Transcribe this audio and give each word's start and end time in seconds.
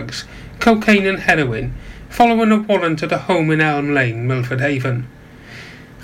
drugs, 0.00 0.24
cocaine 0.60 1.06
and 1.06 1.20
heroin, 1.20 1.74
following 2.08 2.50
a 2.50 2.56
warrant 2.56 3.02
at 3.02 3.12
a 3.12 3.18
home 3.18 3.50
in 3.50 3.60
Elm 3.60 3.92
Lane, 3.92 4.26
Milford 4.26 4.60
Haven. 4.60 5.06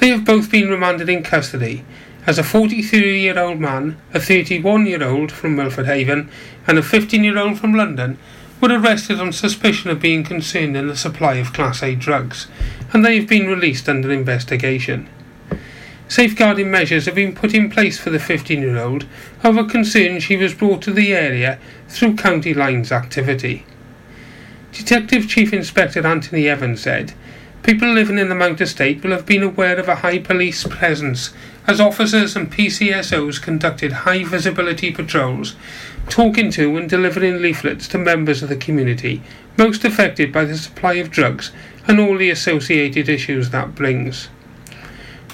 They 0.00 0.08
have 0.08 0.22
both 0.22 0.50
been 0.50 0.69
remanded 0.69 1.08
in 1.08 1.22
custody 1.22 1.83
as 2.27 2.38
a 2.38 2.45
43 2.45 3.19
year 3.19 3.38
old 3.38 3.59
man, 3.59 3.96
a 4.12 4.21
31 4.21 4.85
year 4.85 5.03
old 5.03 5.32
from 5.32 5.56
Milford 5.56 5.87
Haven, 5.87 6.29
and 6.67 6.77
a 6.77 6.82
15 6.82 7.24
year 7.24 7.38
old 7.38 7.59
from 7.59 7.72
London 7.72 8.19
were 8.61 8.69
arrested 8.69 9.19
on 9.19 9.32
suspicion 9.32 9.91
of 9.91 10.01
being 10.01 10.23
concerned 10.23 10.77
in 10.77 10.89
the 10.89 10.97
supply 10.97 11.37
of 11.37 11.55
Class 11.55 11.83
A 11.83 11.95
drugs, 11.95 12.49
and 12.93 13.03
they 13.03 13.19
have 13.19 13.29
been 13.29 13.47
released 13.47 13.89
under 13.89 14.13
investigation. 14.13 15.09
Safeguarding 16.09 16.71
measures 16.71 17.07
have 17.07 17.15
been 17.15 17.35
put 17.35 17.55
in 17.55 17.71
place 17.71 17.99
for 17.99 18.11
the 18.11 18.19
15 18.19 18.61
year 18.61 18.77
old 18.77 19.07
over 19.43 19.65
concern 19.65 20.21
she 20.21 20.37
was 20.37 20.53
brought 20.53 20.83
to 20.83 20.93
the 20.93 21.15
area 21.15 21.59
through 21.89 22.17
County 22.17 22.53
Lines 22.53 22.93
activity. 22.93 23.65
Detective 24.77 25.27
Chief 25.27 25.54
Inspector 25.54 26.07
Anthony 26.07 26.50
Evans 26.50 26.82
said, 26.82 27.14
People 27.62 27.94
living 27.94 28.18
in 28.18 28.29
the 28.29 28.34
Mount 28.34 28.61
Estate 28.61 29.03
will 29.03 29.11
have 29.12 29.25
been 29.25 29.43
aware 29.43 29.79
of 29.79 29.89
a 29.89 29.96
high 29.96 30.18
police 30.18 30.64
presence 30.64 31.32
as 31.67 31.80
officers 31.80 32.36
and 32.36 32.53
PCSOs 32.53 33.41
conducted 33.41 34.05
high 34.05 34.22
visibility 34.22 34.92
patrols, 34.92 35.56
talking 36.11 36.50
to 36.50 36.77
and 36.77 36.91
delivering 36.91 37.41
leaflets 37.41 37.89
to 37.89 37.97
members 37.97 38.42
of 38.42 38.50
the 38.50 38.56
community 38.56 39.22
most 39.56 39.83
affected 39.83 40.31
by 40.31 40.44
the 40.44 40.58
supply 40.58 40.95
of 40.95 41.11
drugs 41.11 41.53
and 41.89 41.98
all 41.98 42.19
the 42.19 42.31
associated 42.31 43.08
issues 43.08 43.48
that 43.50 43.75
brings. 43.75 44.28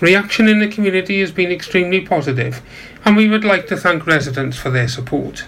Reaction 0.00 0.46
in 0.46 0.60
the 0.60 0.68
community 0.68 1.18
has 1.18 1.32
been 1.32 1.50
extremely 1.50 2.00
positive, 2.00 2.62
and 3.04 3.16
we 3.16 3.28
would 3.28 3.44
like 3.44 3.66
to 3.66 3.76
thank 3.76 4.06
residents 4.06 4.56
for 4.56 4.70
their 4.70 4.88
support. 4.88 5.46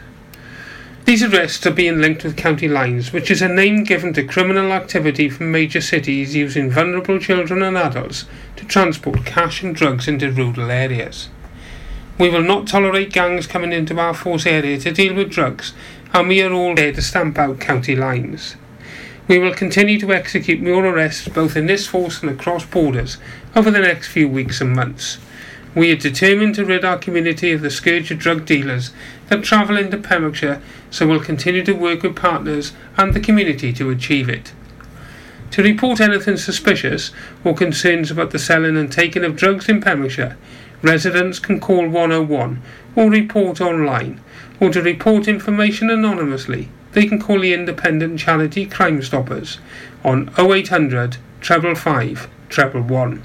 These 1.04 1.22
arrests 1.22 1.66
are 1.66 1.70
being 1.70 2.00
linked 2.00 2.24
with 2.24 2.34
county 2.34 2.66
lines, 2.66 3.12
which 3.12 3.30
is 3.30 3.42
a 3.42 3.48
name 3.48 3.84
given 3.84 4.14
to 4.14 4.24
criminal 4.24 4.72
activity 4.72 5.28
from 5.28 5.52
major 5.52 5.82
cities 5.82 6.34
using 6.34 6.70
vulnerable 6.70 7.18
children 7.18 7.62
and 7.62 7.76
adults 7.76 8.24
to 8.56 8.64
transport 8.64 9.26
cash 9.26 9.62
and 9.62 9.76
drugs 9.76 10.08
into 10.08 10.32
rural 10.32 10.70
areas. 10.70 11.28
We 12.18 12.30
will 12.30 12.42
not 12.42 12.66
tolerate 12.66 13.12
gangs 13.12 13.46
coming 13.46 13.70
into 13.70 13.98
our 13.98 14.14
force 14.14 14.46
area 14.46 14.78
to 14.78 14.92
deal 14.92 15.14
with 15.14 15.30
drugs, 15.30 15.74
and 16.14 16.26
we 16.26 16.40
are 16.40 16.52
all 16.52 16.74
there 16.74 16.92
to 16.92 17.02
stamp 17.02 17.38
out 17.38 17.60
county 17.60 17.94
lines. 17.94 18.56
We 19.28 19.38
will 19.38 19.52
continue 19.52 20.00
to 20.00 20.12
execute 20.12 20.62
more 20.62 20.86
arrests 20.86 21.28
both 21.28 21.54
in 21.54 21.66
this 21.66 21.86
force 21.86 22.22
and 22.22 22.30
across 22.30 22.64
borders 22.64 23.18
over 23.54 23.70
the 23.70 23.80
next 23.80 24.08
few 24.08 24.26
weeks 24.26 24.62
and 24.62 24.74
months. 24.74 25.18
We 25.74 25.90
are 25.90 25.96
determined 25.96 26.54
to 26.54 26.64
rid 26.64 26.84
our 26.84 26.98
community 26.98 27.50
of 27.50 27.60
the 27.60 27.70
scourge 27.70 28.12
of 28.12 28.20
drug 28.20 28.46
dealers 28.46 28.92
that 29.28 29.44
travel 29.44 29.76
into 29.76 29.96
Pembrokeshire, 29.96 30.60
so 30.90 31.06
we'll 31.06 31.20
continue 31.20 31.64
to 31.64 31.72
work 31.72 32.02
with 32.02 32.16
partners 32.16 32.72
and 32.96 33.14
the 33.14 33.20
community 33.20 33.72
to 33.72 33.90
achieve 33.90 34.28
it. 34.28 34.52
To 35.52 35.62
report 35.62 36.00
anything 36.00 36.36
suspicious 36.36 37.12
or 37.44 37.54
concerns 37.54 38.10
about 38.10 38.32
the 38.32 38.38
selling 38.38 38.76
and 38.76 38.90
taking 38.90 39.24
of 39.24 39.36
drugs 39.36 39.68
in 39.68 39.80
Pembrokeshire, 39.80 40.36
residents 40.82 41.38
can 41.38 41.60
call 41.60 41.88
101 41.88 42.60
or 42.96 43.10
report 43.10 43.60
online, 43.60 44.20
or 44.60 44.70
to 44.70 44.82
report 44.82 45.28
information 45.28 45.90
anonymously, 45.90 46.68
they 46.92 47.06
can 47.06 47.20
call 47.20 47.40
the 47.40 47.54
independent 47.54 48.18
charity 48.18 48.66
Crime 48.66 49.02
Stoppers 49.02 49.58
on 50.04 50.30
0800 50.38 51.16
treble 51.40 51.74
five 51.74 52.28
treble 52.48 52.82
one. 52.82 53.22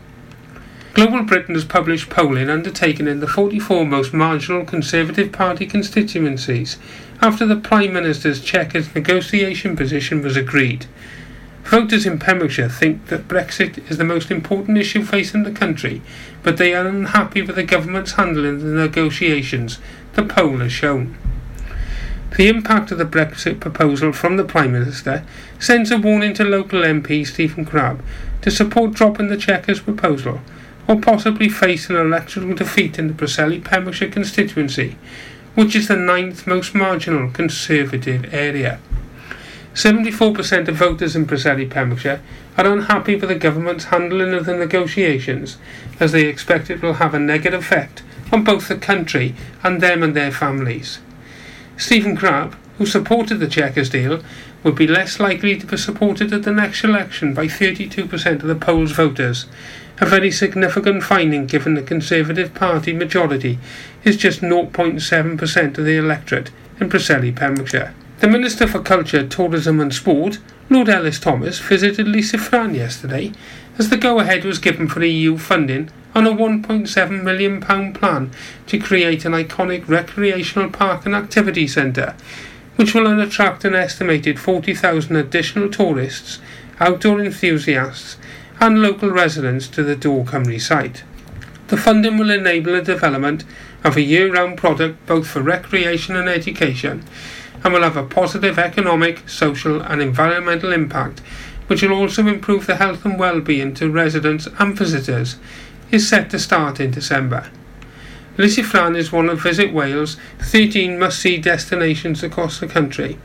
Global 0.93 1.21
Britain 1.21 1.53
has 1.53 1.65
published 1.65 2.09
polling 2.09 2.49
undertaken 2.49 3.07
in 3.07 3.19
the 3.19 3.27
44 3.27 3.85
most 3.85 4.11
marginal 4.11 4.65
Conservative 4.65 5.31
Party 5.31 5.67
constituencies 5.67 6.77
after 7.21 7.45
the 7.45 7.55
Prime 7.55 7.93
Minister's 7.93 8.41
Chequers 8.41 8.93
negotiation 8.95 9.75
position 9.75 10.23
was 10.23 10.35
agreed. 10.35 10.87
Voters 11.63 12.07
in 12.07 12.17
Pembrokeshire 12.17 12.69
think 12.69 13.05
that 13.07 13.27
Brexit 13.27 13.89
is 13.89 13.99
the 13.99 14.03
most 14.03 14.31
important 14.31 14.79
issue 14.79 15.03
facing 15.03 15.43
the 15.43 15.51
country, 15.51 16.01
but 16.41 16.57
they 16.57 16.73
are 16.73 16.87
unhappy 16.87 17.43
with 17.43 17.55
the 17.55 17.63
government's 17.63 18.13
handling 18.13 18.55
of 18.55 18.61
the 18.61 18.69
negotiations, 18.69 19.77
the 20.13 20.23
poll 20.23 20.57
has 20.57 20.71
shown. 20.71 21.15
The 22.35 22.47
impact 22.47 22.91
of 22.91 22.97
the 22.97 23.05
Brexit 23.05 23.59
proposal 23.59 24.11
from 24.11 24.37
the 24.37 24.43
Prime 24.43 24.71
Minister 24.71 25.23
sends 25.59 25.91
a 25.91 25.99
warning 25.99 26.33
to 26.33 26.43
local 26.43 26.81
MP 26.81 27.27
Stephen 27.27 27.63
Crabb 27.63 28.01
to 28.41 28.49
support 28.49 28.93
dropping 28.93 29.27
the 29.27 29.37
Chequers 29.37 29.81
proposal 29.81 30.41
or 30.89 30.99
possibly 30.99 31.47
face 31.47 31.87
an 31.87 31.95
electoral 31.95 32.55
defeat 32.55 32.97
in 32.97 33.07
the 33.07 33.13
Preseli 33.13 33.63
Pembrokeshire 33.63 34.09
constituency, 34.09 34.97
which 35.53 35.75
is 35.75 35.87
the 35.87 35.95
ninth 35.95 36.47
most 36.47 36.73
marginal 36.73 37.29
Conservative 37.29 38.33
area. 38.33 38.79
74% 39.75 40.67
of 40.67 40.75
voters 40.75 41.15
in 41.15 41.27
Preseli 41.27 41.69
Pembrokeshire 41.69 42.21
are 42.57 42.73
unhappy 42.73 43.15
with 43.15 43.29
the 43.29 43.35
government's 43.35 43.85
handling 43.85 44.33
of 44.33 44.47
the 44.47 44.57
negotiations, 44.57 45.59
as 45.99 46.11
they 46.11 46.25
expect 46.25 46.71
it 46.71 46.81
will 46.81 46.93
have 46.93 47.13
a 47.13 47.19
negative 47.19 47.61
effect 47.61 48.01
on 48.33 48.43
both 48.43 48.67
the 48.67 48.75
country 48.75 49.35
and 49.63 49.81
them 49.81 50.01
and 50.01 50.15
their 50.15 50.31
families. 50.31 50.97
Stephen 51.77 52.17
Crabb, 52.17 52.55
who 52.79 52.85
supported 52.87 53.35
the 53.35 53.47
Chequers 53.47 53.91
deal, 53.91 54.23
would 54.63 54.75
be 54.75 54.87
less 54.87 55.19
likely 55.19 55.55
to 55.55 55.67
be 55.67 55.77
supported 55.77 56.33
at 56.33 56.43
the 56.43 56.51
next 56.51 56.83
election 56.83 57.35
by 57.35 57.45
32% 57.45 58.25
of 58.41 58.41
the 58.41 58.55
poll's 58.55 58.91
voters, 58.91 59.45
a 59.99 60.05
very 60.05 60.31
significant 60.31 61.03
finding 61.03 61.45
given 61.45 61.73
the 61.73 61.81
Conservative 61.81 62.53
Party 62.53 62.93
majority 62.93 63.59
is 64.03 64.17
just 64.17 64.41
0.7% 64.41 65.77
of 65.77 65.85
the 65.85 65.97
electorate 65.97 66.51
in 66.79 66.89
Preseli, 66.89 67.35
Pembrokeshire. 67.35 67.93
The 68.19 68.27
Minister 68.27 68.67
for 68.67 68.81
Culture, 68.81 69.27
Tourism 69.27 69.79
and 69.79 69.93
Sport, 69.93 70.39
Lord 70.69 70.89
Elis-Thomas, 70.89 71.59
visited 71.59 72.05
Llys-y-frân 72.05 72.75
yesterday 72.75 73.31
as 73.77 73.89
the 73.89 73.97
go-ahead 73.97 74.43
was 74.43 74.59
given 74.59 74.87
for 74.87 75.03
EU 75.03 75.37
funding 75.37 75.89
on 76.13 76.27
a 76.27 76.31
£1.7 76.31 77.23
million 77.23 77.61
plan 77.93 78.31
to 78.67 78.79
create 78.79 79.25
an 79.25 79.31
iconic 79.31 79.87
recreational 79.87 80.69
park 80.69 81.05
and 81.05 81.15
activity 81.15 81.67
centre, 81.67 82.15
which 82.75 82.93
will 82.93 83.19
attract 83.21 83.63
an 83.63 83.75
estimated 83.75 84.39
40,000 84.39 85.15
additional 85.15 85.69
tourists, 85.69 86.39
outdoor 86.79 87.21
enthusiasts, 87.21 88.17
and 88.59 88.81
local 88.81 89.09
residents 89.09 89.67
to 89.69 89.83
the 89.83 89.95
Dŵr 89.95 90.25
Cymru 90.25 90.59
site. 90.59 91.03
The 91.67 91.77
funding 91.77 92.17
will 92.17 92.31
enable 92.31 92.73
the 92.73 92.81
development 92.81 93.45
of 93.83 93.95
a 93.95 94.01
year 94.01 94.33
round 94.33 94.57
product 94.57 95.05
both 95.05 95.27
for 95.27 95.41
recreation 95.41 96.15
and 96.15 96.27
education 96.27 97.03
and 97.63 97.73
will 97.73 97.83
have 97.83 97.97
a 97.97 98.03
positive 98.03 98.57
economic, 98.57 99.27
social, 99.29 99.81
and 99.81 100.01
environmental 100.01 100.71
impact, 100.71 101.19
which 101.67 101.81
will 101.81 101.93
also 101.93 102.25
improve 102.25 102.65
the 102.65 102.77
health 102.77 103.05
and 103.05 103.19
well 103.19 103.39
being 103.39 103.73
to 103.75 103.91
residents 103.91 104.47
and 104.57 104.77
visitors 104.77 105.37
is 105.91 106.07
set 106.07 106.29
to 106.29 106.39
start 106.39 106.79
in 106.79 106.91
December. 106.91 107.49
Llys-y-frân 108.37 108.95
is 108.95 109.11
one 109.11 109.27
of 109.27 109.41
Visit 109.41 109.73
Wales' 109.73 110.15
13 110.39 110.97
must-see 110.97 111.37
destinations 111.37 112.23
across 112.23 112.59
the 112.59 112.67
country, 112.67 113.17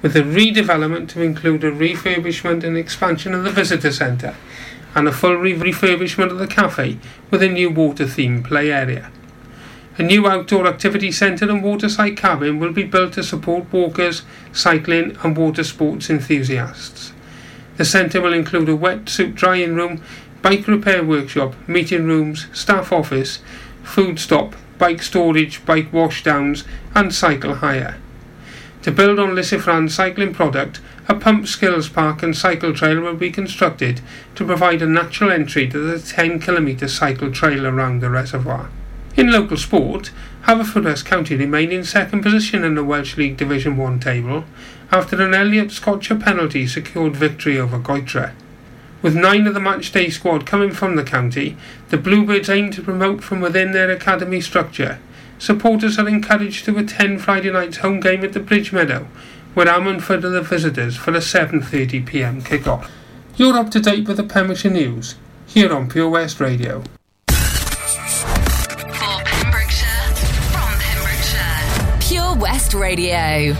with 0.00 0.16
a 0.16 0.22
redevelopment 0.22 1.08
to 1.10 1.20
include 1.20 1.62
a 1.62 1.70
refurbishment 1.70 2.64
and 2.64 2.76
expansion 2.76 3.34
of 3.34 3.44
the 3.44 3.50
visitor 3.50 3.92
centre, 3.92 4.34
and 4.94 5.08
a 5.08 5.12
full 5.12 5.34
re- 5.36 5.54
refurbishment 5.54 6.30
of 6.30 6.38
the 6.38 6.46
cafe 6.46 6.98
with 7.30 7.42
a 7.42 7.48
new 7.48 7.70
water-themed 7.70 8.44
play 8.44 8.70
area. 8.70 9.10
A 9.98 10.02
new 10.02 10.26
outdoor 10.26 10.66
activity 10.66 11.12
centre 11.12 11.50
and 11.50 11.62
waterside 11.62 12.16
cabin 12.16 12.58
will 12.58 12.72
be 12.72 12.84
built 12.84 13.12
to 13.14 13.22
support 13.22 13.72
walkers, 13.72 14.22
cycling 14.52 15.16
and 15.22 15.36
water 15.36 15.64
sports 15.64 16.08
enthusiasts. 16.08 17.12
The 17.76 17.84
centre 17.84 18.20
will 18.20 18.32
include 18.32 18.68
a 18.68 18.76
wetsuit 18.76 19.34
drying 19.34 19.74
room 19.74 20.02
bike 20.42 20.66
repair 20.66 21.04
workshop, 21.04 21.54
meeting 21.68 22.04
rooms, 22.04 22.46
staff 22.52 22.92
office, 22.92 23.38
food 23.84 24.18
stop, 24.18 24.56
bike 24.78 25.02
storage, 25.02 25.64
bike 25.64 25.92
washdowns, 25.92 26.64
and 26.94 27.14
cycle 27.14 27.54
hire. 27.56 27.96
To 28.82 28.90
build 28.90 29.20
on 29.20 29.30
Llys-y-frân's 29.36 29.94
cycling 29.94 30.34
product, 30.34 30.80
a 31.08 31.14
pump 31.14 31.46
skills 31.48 31.88
park 31.88 32.22
and 32.22 32.36
cycle 32.36 32.72
trail 32.72 33.00
will 33.00 33.14
be 33.14 33.30
constructed 33.30 34.00
to 34.34 34.44
provide 34.44 34.82
a 34.82 34.86
natural 34.86 35.32
entry 35.32 35.68
to 35.68 35.78
the 35.78 35.98
10 35.98 36.40
kilometre 36.40 36.88
cycle 36.88 37.30
trail 37.30 37.66
around 37.66 38.00
the 38.00 38.10
reservoir. 38.10 38.70
In 39.16 39.30
local 39.30 39.56
sport, 39.56 40.10
Haverfordwest 40.44 41.04
County 41.04 41.36
remain 41.36 41.70
in 41.70 41.84
second 41.84 42.22
position 42.22 42.64
in 42.64 42.74
the 42.74 42.84
Welsh 42.84 43.16
League 43.16 43.36
Division 43.36 43.76
1 43.76 44.00
table 44.00 44.44
after 44.90 45.20
an 45.20 45.34
Elliot 45.34 45.70
Scotcher 45.70 46.16
penalty 46.16 46.66
secured 46.66 47.16
victory 47.16 47.58
over 47.58 47.78
Goytre. 47.78 48.32
With 49.02 49.16
nine 49.16 49.46
of 49.46 49.54
the 49.54 49.60
matchday 49.60 50.12
squad 50.12 50.46
coming 50.46 50.70
from 50.70 50.96
the 50.96 51.02
county, 51.02 51.56
the 51.88 51.98
Bluebirds 51.98 52.48
aim 52.48 52.70
to 52.70 52.82
promote 52.82 53.22
from 53.22 53.40
within 53.40 53.72
their 53.72 53.90
academy 53.90 54.40
structure. 54.40 54.98
Supporters 55.38 55.98
are 55.98 56.08
encouraged 56.08 56.64
to 56.66 56.78
attend 56.78 57.20
Friday 57.20 57.50
night's 57.50 57.78
home 57.78 57.98
game 57.98 58.24
at 58.24 58.32
the 58.32 58.40
Bridge 58.40 58.72
Meadow, 58.72 59.08
where 59.54 59.66
Ammanford 59.66 60.24
are 60.24 60.30
the 60.30 60.42
visitors 60.42 60.96
for 60.96 61.10
a 61.10 61.18
7.30pm 61.18 62.44
kick-off. 62.44 62.90
You're 63.36 63.56
up 63.56 63.70
to 63.70 63.80
date 63.80 64.08
with 64.08 64.16
the 64.16 64.24
Pembrokeshire 64.24 64.70
News, 64.70 65.16
here 65.46 65.72
on 65.72 65.88
Pure 65.88 66.10
West 66.10 66.40
Radio. 66.40 66.82
For 67.28 67.34
Pembrokeshire, 69.24 70.14
from 70.52 70.78
Pembrokeshire. 70.78 71.98
Pure 72.00 72.36
West 72.36 72.74
Radio. 72.74 73.54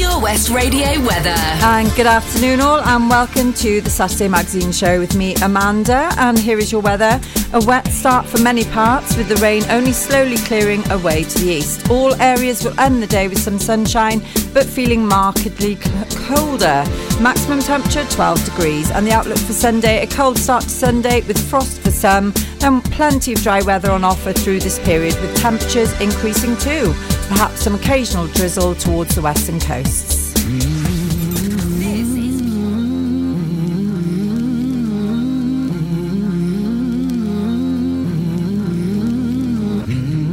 Pure 0.00 0.22
West 0.22 0.48
Radio 0.48 0.98
weather. 1.04 1.36
And 1.60 1.94
good 1.94 2.06
afternoon, 2.06 2.62
all, 2.62 2.80
and 2.80 3.10
welcome 3.10 3.52
to 3.52 3.82
the 3.82 3.90
Saturday 3.90 4.28
Magazine 4.28 4.72
Show 4.72 4.98
with 4.98 5.14
me, 5.14 5.34
Amanda. 5.42 6.08
And 6.16 6.38
here 6.38 6.58
is 6.58 6.72
your 6.72 6.80
weather. 6.80 7.20
A 7.52 7.62
wet 7.66 7.86
start 7.88 8.24
for 8.24 8.40
many 8.40 8.64
parts, 8.64 9.14
with 9.18 9.28
the 9.28 9.36
rain 9.36 9.62
only 9.68 9.92
slowly 9.92 10.38
clearing 10.38 10.90
away 10.90 11.24
to 11.24 11.38
the 11.40 11.50
east. 11.50 11.90
All 11.90 12.14
areas 12.14 12.64
will 12.64 12.80
end 12.80 13.02
the 13.02 13.06
day 13.06 13.28
with 13.28 13.40
some 13.40 13.58
sunshine, 13.58 14.22
but 14.54 14.64
feeling 14.64 15.04
markedly 15.04 15.76
colder. 15.76 16.82
Maximum 17.20 17.60
temperature 17.60 18.06
12 18.06 18.42
degrees, 18.46 18.90
and 18.90 19.06
the 19.06 19.12
outlook 19.12 19.36
for 19.36 19.52
Sunday 19.52 20.02
a 20.02 20.06
cold 20.06 20.38
start 20.38 20.62
to 20.62 20.70
Sunday 20.70 21.20
with 21.28 21.38
frost 21.50 21.78
for 21.82 21.90
some, 21.90 22.32
and 22.62 22.82
plenty 22.84 23.34
of 23.34 23.42
dry 23.42 23.60
weather 23.60 23.90
on 23.90 24.02
offer 24.02 24.32
through 24.32 24.60
this 24.60 24.78
period, 24.78 25.14
with 25.20 25.36
temperatures 25.36 25.92
increasing 26.00 26.56
too 26.56 26.94
perhaps 27.30 27.60
some 27.60 27.76
occasional 27.76 28.26
drizzle 28.26 28.74
towards 28.74 29.14
the 29.14 29.22
western 29.22 29.60
coasts. 29.60 30.34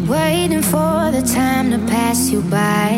Waiting 0.10 0.64
for 0.64 1.12
the 1.12 1.22
time 1.34 1.70
to 1.70 1.78
pass 1.88 2.30
you 2.32 2.42
by. 2.42 2.90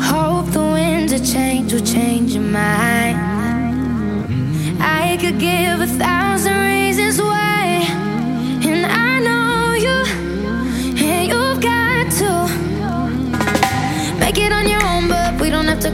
Hope 0.00 0.46
the 0.52 0.60
winds 0.60 1.12
of 1.12 1.26
change 1.26 1.72
will 1.72 1.84
change 1.84 2.32
your 2.34 2.44
mind. 2.44 3.18
I 4.80 5.18
could 5.20 5.40
give 5.40 5.80
a 5.80 5.86
thousand 5.88 6.19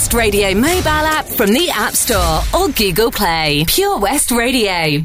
West 0.00 0.14
Radio 0.14 0.54
mobile 0.54 0.88
app 0.88 1.26
from 1.26 1.52
the 1.52 1.68
App 1.68 1.92
Store 1.92 2.40
or 2.58 2.70
Google 2.70 3.10
Play. 3.10 3.66
Pure 3.68 3.98
West 3.98 4.30
Radio. 4.30 5.04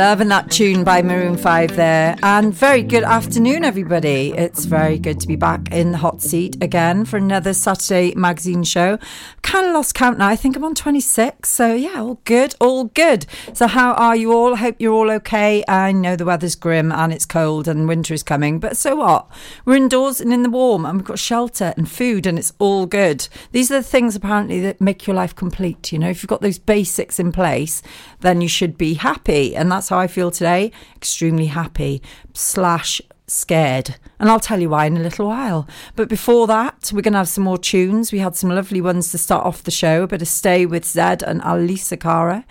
Loving 0.00 0.28
that 0.28 0.50
tune 0.50 0.82
by 0.82 1.02
Maroon 1.02 1.36
5 1.36 1.76
there. 1.76 2.16
And 2.22 2.54
very 2.54 2.82
good 2.82 3.02
afternoon, 3.02 3.66
everybody. 3.66 4.32
It's 4.34 4.64
very 4.64 4.98
good 4.98 5.20
to 5.20 5.28
be 5.28 5.36
back 5.36 5.70
in 5.70 5.92
the 5.92 5.98
hot 5.98 6.22
seat 6.22 6.56
again 6.62 7.04
for 7.04 7.18
another 7.18 7.52
Saturday 7.52 8.14
magazine 8.14 8.64
show. 8.64 8.98
Kind 9.42 9.66
of 9.66 9.74
lost 9.74 9.94
count 9.94 10.16
now. 10.16 10.28
I 10.28 10.36
think 10.36 10.56
I'm 10.56 10.64
on 10.64 10.74
26. 10.74 11.50
So, 11.50 11.74
yeah, 11.74 12.00
all 12.00 12.18
good, 12.24 12.54
all 12.62 12.84
good. 12.84 13.26
So, 13.52 13.66
how 13.66 13.92
are 13.92 14.16
you 14.16 14.32
all? 14.32 14.56
Hope 14.56 14.76
you're 14.78 14.94
all 14.94 15.10
okay. 15.10 15.62
I 15.68 15.92
know 15.92 16.16
the 16.16 16.24
weather's 16.24 16.54
grim 16.54 16.90
and 16.92 17.12
it's 17.12 17.26
cold 17.26 17.68
and 17.68 17.86
winter 17.86 18.14
is 18.14 18.22
coming, 18.22 18.58
but 18.58 18.78
so 18.78 18.96
what? 18.96 19.28
We're 19.66 19.76
indoors 19.76 20.18
and 20.18 20.32
in 20.32 20.42
the 20.42 20.48
warm 20.48 20.86
and 20.86 20.96
we've 20.96 21.06
got 21.06 21.18
shelter 21.18 21.74
and 21.76 21.86
food 21.90 22.26
and 22.26 22.38
it's 22.38 22.54
all 22.58 22.86
good. 22.86 23.28
These 23.52 23.70
are 23.70 23.80
the 23.80 23.82
things 23.82 24.16
apparently 24.16 24.60
that 24.62 24.80
make 24.80 25.06
your 25.06 25.16
life 25.16 25.36
complete. 25.36 25.92
You 25.92 25.98
know, 25.98 26.08
if 26.08 26.22
you've 26.22 26.30
got 26.30 26.40
those 26.40 26.58
basics 26.58 27.20
in 27.20 27.32
place, 27.32 27.82
then 28.20 28.40
you 28.40 28.48
should 28.48 28.78
be 28.78 28.94
happy. 28.94 29.54
And 29.56 29.70
that's 29.70 29.88
how 29.88 29.98
I 29.98 30.06
feel 30.06 30.30
today. 30.30 30.72
Extremely 30.96 31.46
happy 31.46 32.02
slash 32.34 33.00
scared. 33.30 33.96
And 34.18 34.28
I'll 34.28 34.40
tell 34.40 34.60
you 34.60 34.70
why 34.70 34.86
in 34.86 34.96
a 34.96 35.00
little 35.00 35.28
while. 35.28 35.66
But 35.96 36.08
before 36.08 36.46
that, 36.48 36.90
we're 36.92 37.00
going 37.00 37.12
to 37.12 37.18
have 37.18 37.28
some 37.28 37.44
more 37.44 37.56
tunes. 37.56 38.12
We 38.12 38.18
had 38.18 38.36
some 38.36 38.50
lovely 38.50 38.80
ones 38.80 39.10
to 39.12 39.18
start 39.18 39.46
off 39.46 39.62
the 39.62 39.70
show. 39.70 40.02
A 40.02 40.06
bit 40.06 40.20
of 40.20 40.28
Stay 40.28 40.66
with 40.66 40.84
Zedd 40.84 41.22
and 41.22 41.40
Alessia 41.42 41.98
Cara. 41.98 42.44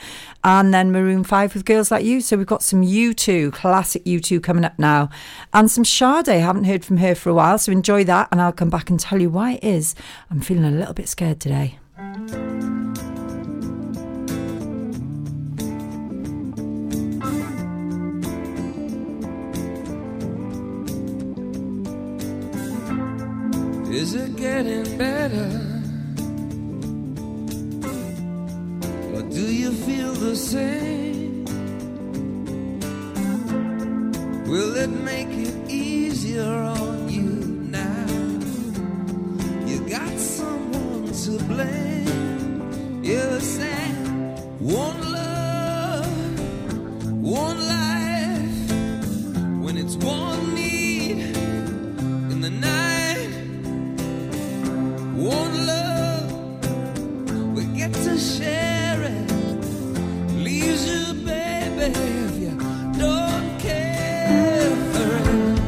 And 0.44 0.74
then 0.74 0.92
Maroon 0.92 1.24
5 1.24 1.54
with 1.54 1.66
Girls 1.66 1.92
Like 1.92 2.06
You. 2.06 2.22
So 2.22 2.38
we've 2.38 2.48
got 2.48 2.64
some 2.64 2.82
U2, 2.82 3.54
classic 3.54 4.04
U2 4.06 4.42
coming 4.42 4.66
up 4.66 4.80
now. 4.80 5.10
And 5.54 5.70
some 5.70 5.86
Sade. 5.86 6.28
Haven't 6.28 6.64
heard 6.64 6.86
from 6.86 6.98
her 6.98 7.14
for 7.14 7.30
a 7.30 7.34
while. 7.34 7.60
So 7.60 7.72
enjoy 7.72 8.04
that. 8.06 8.30
And 8.32 8.42
I'll 8.42 8.54
come 8.54 8.70
back 8.70 8.90
and 8.90 9.00
tell 9.00 9.22
you 9.22 9.30
why 9.30 9.54
it 9.54 9.64
is. 9.64 9.96
I'm 10.32 10.42
feeling 10.42 10.66
a 10.66 10.72
little 10.72 10.94
bit 10.94 11.10
scared 11.10 11.40
today. 11.40 11.78
Is 24.02 24.16
it 24.16 24.38
getting 24.38 24.98
better? 24.98 25.52
Or 29.14 29.22
do 29.24 29.46
you 29.62 29.74
feel 29.74 30.14
the 30.14 30.38
same? 30.38 31.44
Will 34.48 34.78
it 34.78 34.88
make 34.88 35.28
it 35.28 35.70
easier 35.70 36.50
on 36.80 37.10
you 37.10 37.30
now? 37.82 38.06
You 39.68 39.80
got 39.90 40.18
someone 40.18 41.12
to 41.24 41.32
blame. 41.52 43.04
You're. 43.04 43.40
One 44.60 45.12
love, 45.12 46.40
one 47.22 47.60
life. 47.68 48.72
When 49.64 49.78
it's 49.78 49.96
one 49.96 50.56
need 50.56 51.20
in 52.32 52.40
the 52.40 52.50
night. 52.50 52.89
One 55.20 55.68
love, 55.68 56.32
we 57.54 57.66
get 57.78 57.92
to 57.92 58.18
share 58.18 59.04
it. 59.04 59.32
Leaves 60.34 60.88
you, 60.90 61.14
baby, 61.26 61.92
if 61.92 62.40
you 62.40 62.52
don't 62.98 63.60
care 63.60 64.76
for 64.94 65.12
it. 65.20 65.60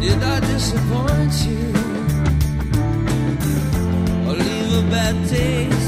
Did 0.00 0.22
I 0.22 0.38
disappoint 0.52 1.34
you? 1.48 1.66
Or 4.28 4.34
leave 4.34 4.72
a 4.72 4.82
bad 4.88 5.16
taste 5.28 5.81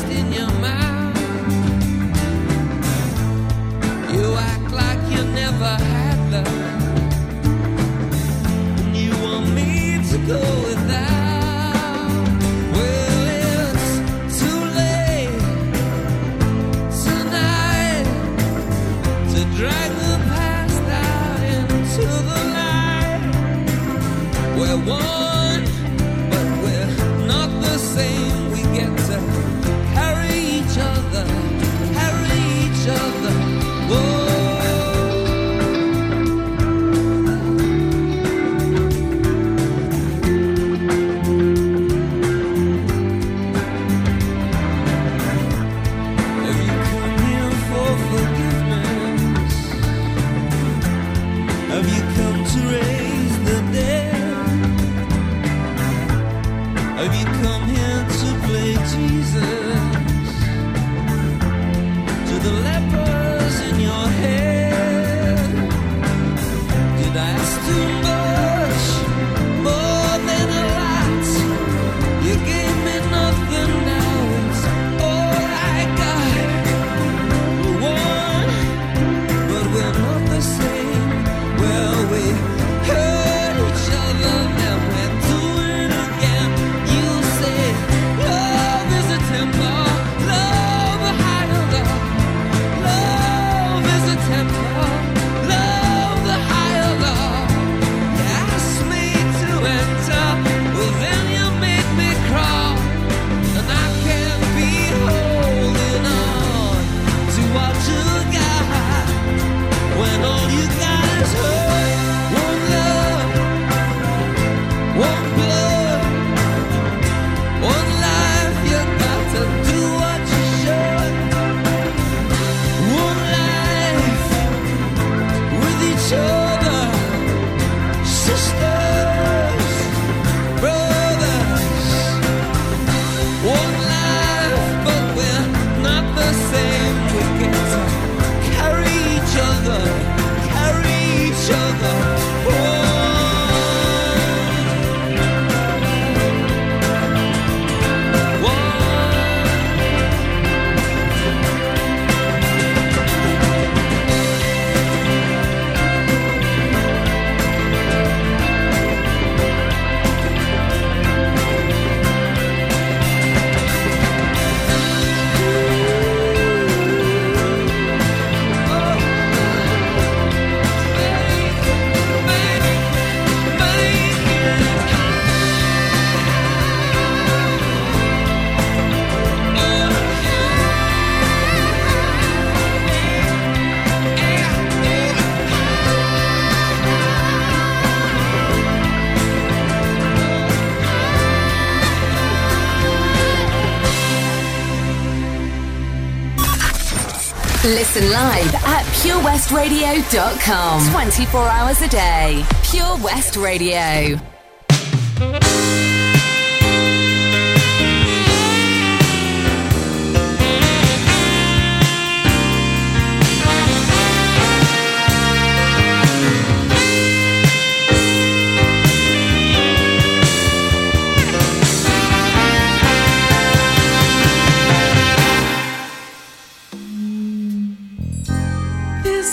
purewestradio.com. 199.34 200.90
24 200.92 201.48
hours 201.48 201.82
a 201.82 201.88
day. 201.88 202.44
Pure 202.62 202.96
West 202.98 203.36
Radio. 203.36 204.33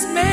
man. 0.07 0.30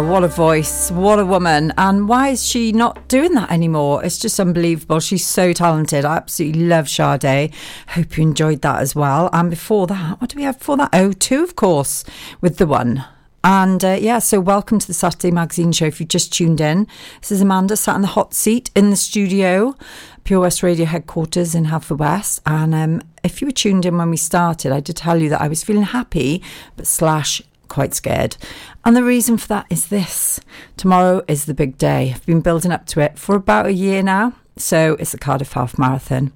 What 0.00 0.22
a 0.22 0.28
voice. 0.28 0.92
What 0.92 1.18
a 1.18 1.26
woman. 1.26 1.72
And 1.76 2.08
why 2.08 2.28
is 2.28 2.46
she 2.46 2.70
not 2.70 3.08
doing 3.08 3.34
that 3.34 3.50
anymore? 3.50 4.04
It's 4.04 4.18
just 4.18 4.38
unbelievable. 4.38 5.00
She's 5.00 5.26
so 5.26 5.52
talented. 5.52 6.04
I 6.04 6.16
absolutely 6.16 6.66
love 6.66 6.88
Sade. 6.88 7.52
Hope 7.88 8.16
you 8.16 8.22
enjoyed 8.22 8.62
that 8.62 8.80
as 8.80 8.94
well. 8.94 9.28
And 9.32 9.50
before 9.50 9.88
that, 9.88 10.20
what 10.20 10.30
do 10.30 10.36
we 10.36 10.44
have 10.44 10.58
before 10.58 10.76
that? 10.76 10.90
Oh, 10.92 11.12
two, 11.12 11.42
of 11.42 11.56
course, 11.56 12.04
with 12.40 12.58
the 12.58 12.66
one. 12.66 13.04
And 13.42 13.84
uh, 13.84 13.98
yeah, 14.00 14.20
so 14.20 14.40
welcome 14.40 14.78
to 14.78 14.86
the 14.86 14.94
Saturday 14.94 15.32
Magazine 15.32 15.72
Show. 15.72 15.86
If 15.86 15.98
you've 15.98 16.08
just 16.08 16.32
tuned 16.32 16.60
in, 16.60 16.86
this 17.20 17.32
is 17.32 17.40
Amanda 17.40 17.76
sat 17.76 17.96
in 17.96 18.02
the 18.02 18.08
hot 18.08 18.34
seat 18.34 18.70
in 18.76 18.90
the 18.90 18.96
studio, 18.96 19.74
Pure 20.22 20.40
West 20.40 20.62
Radio 20.62 20.86
headquarters 20.86 21.56
in 21.56 21.66
Haverfordwest. 21.66 22.40
And 22.46 22.74
um, 22.74 23.02
if 23.24 23.40
you 23.40 23.48
were 23.48 23.52
tuned 23.52 23.84
in 23.84 23.98
when 23.98 24.10
we 24.10 24.16
started, 24.16 24.70
I 24.70 24.80
did 24.80 24.96
tell 24.96 25.20
you 25.20 25.28
that 25.30 25.40
I 25.40 25.48
was 25.48 25.64
feeling 25.64 25.82
happy, 25.82 26.42
but 26.76 26.86
slash 26.86 27.42
quite 27.68 27.94
scared. 27.94 28.36
And 28.84 28.96
the 28.96 29.04
reason 29.04 29.36
for 29.36 29.48
that 29.48 29.66
is 29.70 29.88
this 29.88 30.40
tomorrow 30.76 31.22
is 31.28 31.44
the 31.44 31.54
big 31.54 31.78
day. 31.78 32.12
I've 32.14 32.26
been 32.26 32.40
building 32.40 32.72
up 32.72 32.86
to 32.86 33.00
it 33.00 33.18
for 33.18 33.34
about 33.36 33.66
a 33.66 33.72
year 33.72 34.02
now. 34.02 34.34
So 34.56 34.96
it's 34.98 35.12
the 35.12 35.18
Cardiff 35.18 35.52
Half 35.52 35.78
Marathon. 35.78 36.32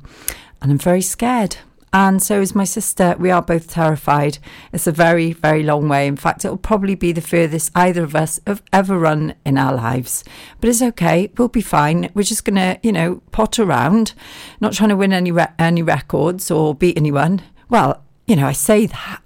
And 0.61 0.71
I'm 0.71 0.79
very 0.79 1.03
scared. 1.03 1.57
And 1.95 2.23
so 2.23 2.41
is 2.41 2.55
my 2.55 2.65
sister. 2.65 3.17
We 3.19 3.31
are 3.31 3.43
both 3.43 3.69
terrified. 3.69 4.39
It's 4.73 4.87
a 4.87 4.93
very, 4.93 5.33
very 5.33 5.63
long 5.63 5.89
way. 5.89 6.07
In 6.07 6.17
fact, 6.17 6.45
it'll 6.45 6.57
probably 6.57 6.95
be 6.95 7.13
the 7.13 7.21
furthest 7.21 7.71
either 7.75 8.03
of 8.03 8.17
us 8.17 8.41
have 8.47 8.63
ever 8.73 8.99
run 8.99 9.35
in 9.45 9.59
our 9.59 9.75
lives. 9.75 10.25
But 10.61 10.71
it's 10.71 10.81
okay. 10.81 11.31
We'll 11.37 11.49
be 11.49 11.61
fine. 11.61 12.11
We're 12.15 12.23
just 12.23 12.47
going 12.47 12.57
to, 12.57 12.81
you 12.83 12.93
know, 12.93 13.17
pot 13.31 13.59
around, 13.59 14.15
not 14.59 14.73
trying 14.73 14.89
to 14.89 14.97
win 14.97 15.13
any 15.13 15.33
re- 15.33 15.53
any 15.59 15.83
records 15.83 16.51
or 16.51 16.75
beat 16.75 16.97
anyone. 16.97 17.43
Well, 17.69 18.03
you 18.27 18.37
know, 18.37 18.47
I 18.47 18.53
say 18.53 18.87
that, 18.87 19.21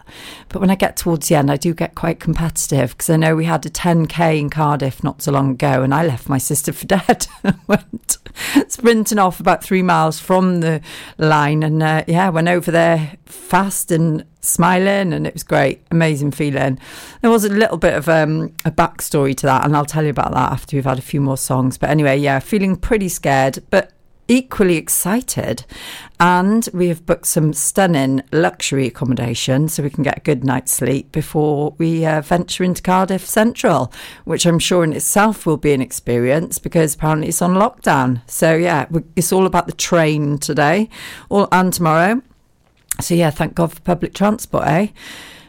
but 0.49 0.61
when 0.61 0.71
I 0.71 0.75
get 0.75 0.97
towards 0.97 1.29
the 1.29 1.35
end, 1.35 1.51
I 1.51 1.57
do 1.57 1.75
get 1.75 1.95
quite 1.95 2.19
competitive 2.19 2.91
because 2.91 3.11
I 3.11 3.17
know 3.17 3.37
we 3.37 3.45
had 3.45 3.67
a 3.67 3.71
10k 3.71 4.41
in 4.41 4.49
Cardiff 4.49 5.05
not 5.05 5.21
so 5.21 5.33
long 5.33 5.51
ago, 5.51 5.83
and 5.83 5.93
I 5.93 6.07
left 6.07 6.31
my 6.31 6.39
sister 6.39 6.73
for 6.73 6.87
dead. 6.87 7.27
went 7.67 8.19
sprinting 8.69 9.19
off 9.19 9.39
about 9.39 9.63
three 9.63 9.83
miles 9.83 10.19
from 10.19 10.61
the 10.61 10.81
line, 11.19 11.63
and 11.63 11.83
uh, 11.83 12.05
yeah, 12.07 12.31
went 12.31 12.49
over 12.49 12.71
there 12.71 13.17
fast 13.27 13.91
and 13.91 14.25
smiling, 14.41 15.13
and 15.13 15.27
it 15.27 15.35
was 15.35 15.43
great, 15.43 15.83
amazing 15.91 16.31
feeling. 16.31 16.79
There 17.21 17.31
was 17.31 17.45
a 17.45 17.51
little 17.51 17.77
bit 17.77 17.95
of 17.95 18.09
um, 18.09 18.55
a 18.65 18.71
backstory 18.71 19.37
to 19.37 19.47
that, 19.47 19.67
and 19.67 19.77
I'll 19.77 19.85
tell 19.85 20.05
you 20.05 20.11
about 20.11 20.33
that 20.33 20.53
after 20.53 20.75
we've 20.75 20.85
had 20.85 20.99
a 20.99 21.03
few 21.03 21.21
more 21.21 21.37
songs. 21.37 21.77
But 21.77 21.91
anyway, 21.91 22.17
yeah, 22.17 22.39
feeling 22.39 22.77
pretty 22.77 23.11
scared, 23.11 23.63
but 23.69 23.93
equally 24.29 24.77
excited. 24.77 25.65
And 26.19 26.69
we 26.73 26.89
have 26.89 27.05
booked 27.05 27.27
some 27.27 27.53
stunning 27.53 28.23
luxury 28.33 28.87
accommodation 28.87 29.69
so 29.69 29.83
we 29.83 29.91
can 29.91 30.03
get 30.03 30.19
a 30.19 30.23
good 30.23 30.45
night's 30.45 30.73
sleep 30.73 31.13
before 31.13 31.75
we 31.79 32.07
uh, 32.07 32.23
venture 32.23 32.65
into 32.65 32.83
Cardiff 32.83 33.27
Central, 33.27 33.93
which 34.25 34.47
I'm 34.47 34.59
sure 34.59 34.83
in 34.83 34.93
itself 34.93 35.45
will 35.45 35.59
be 35.59 35.73
an 35.73 35.83
experience 35.83 36.59
because 36.59 36.95
apparently 36.95 37.29
it's 37.29 37.43
on 37.43 37.55
lockdown. 37.55 38.23
So, 38.27 38.55
yeah, 38.57 38.87
it's 39.15 39.33
all 39.33 39.47
about 39.47 39.67
the 39.67 39.73
train 39.73 40.39
today 40.39 40.89
all, 41.29 41.49
and 41.53 41.73
tomorrow. 41.73 42.23
So, 43.01 43.15
yeah, 43.15 43.31
thank 43.31 43.55
God 43.55 43.75
for 43.75 43.81
public 43.81 44.15
transport, 44.15 44.67
eh? 44.67 44.89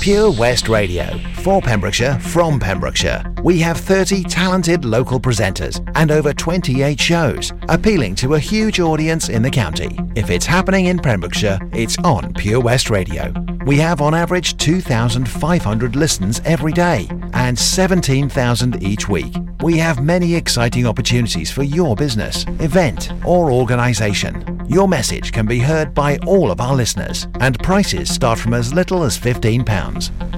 Pure 0.00 0.32
West 0.32 0.70
Radio. 0.70 1.06
For 1.42 1.60
Pembrokeshire, 1.60 2.18
from 2.20 2.58
Pembrokeshire. 2.58 3.22
We 3.42 3.58
have 3.58 3.76
30 3.76 4.24
talented 4.24 4.86
local 4.86 5.20
presenters 5.20 5.86
and 5.94 6.10
over 6.10 6.32
28 6.32 6.98
shows, 6.98 7.52
appealing 7.68 8.14
to 8.16 8.34
a 8.34 8.38
huge 8.38 8.80
audience 8.80 9.28
in 9.28 9.42
the 9.42 9.50
county. 9.50 9.98
If 10.14 10.30
it's 10.30 10.46
happening 10.46 10.86
in 10.86 11.00
Pembrokeshire, 11.00 11.58
it's 11.74 11.98
on 11.98 12.32
Pure 12.32 12.60
West 12.60 12.88
Radio. 12.88 13.30
We 13.66 13.76
have 13.76 14.00
on 14.00 14.14
average 14.14 14.56
2,500 14.56 15.94
listens 15.94 16.40
every 16.46 16.72
day 16.72 17.06
and 17.34 17.58
17,000 17.58 18.82
each 18.82 19.06
week. 19.06 19.34
We 19.62 19.76
have 19.76 20.02
many 20.02 20.34
exciting 20.34 20.86
opportunities 20.86 21.50
for 21.50 21.62
your 21.62 21.94
business, 21.94 22.46
event, 22.58 23.12
or 23.26 23.50
organisation. 23.50 24.60
Your 24.70 24.86
message 24.86 25.32
can 25.32 25.46
be 25.46 25.58
heard 25.58 25.92
by 25.94 26.16
all 26.18 26.50
of 26.50 26.60
our 26.60 26.76
listeners, 26.76 27.26
and 27.40 27.58
prices 27.58 28.08
start 28.08 28.38
from 28.38 28.54
as 28.54 28.72
little 28.72 29.02
as 29.02 29.18
£15. 29.18 29.66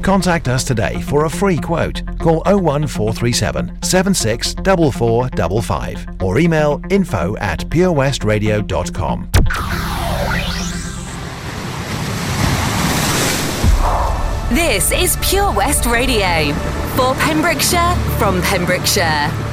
Contact 0.03 0.49
us 0.49 0.65
today 0.65 1.01
for 1.03 1.25
a 1.25 1.31
free 1.31 1.59
quote. 1.59 2.03
Call 2.19 2.43
01437 2.47 3.83
764455 3.83 6.23
or 6.23 6.39
email 6.39 6.81
info 6.91 7.37
at 7.39 7.61
purewestradio.com. 7.69 9.29
This 14.53 14.93
is 14.93 15.17
Pure 15.23 15.55
West 15.55 15.87
Radio. 15.87 16.53
For 16.97 17.15
Pembrokeshire, 17.15 17.95
from 18.19 18.43
Pembrokeshire. 18.43 19.52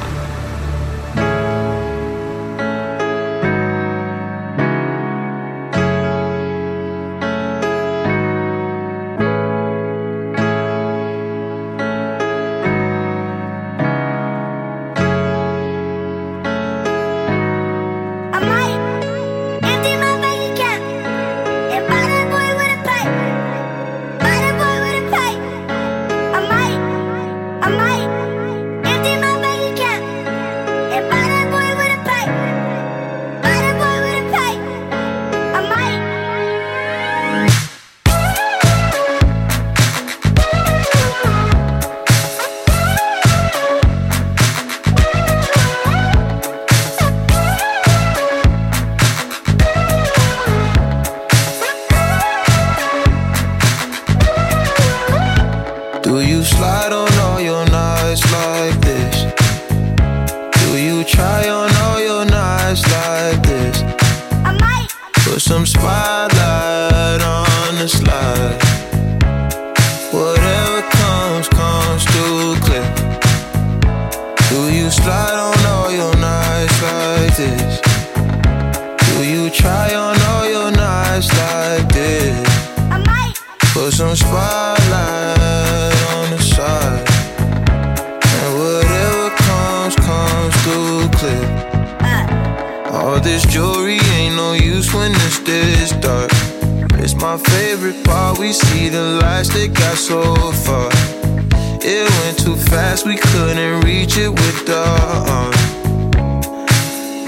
With 105.10 105.26
the 105.26 105.32
arm. 105.32 105.52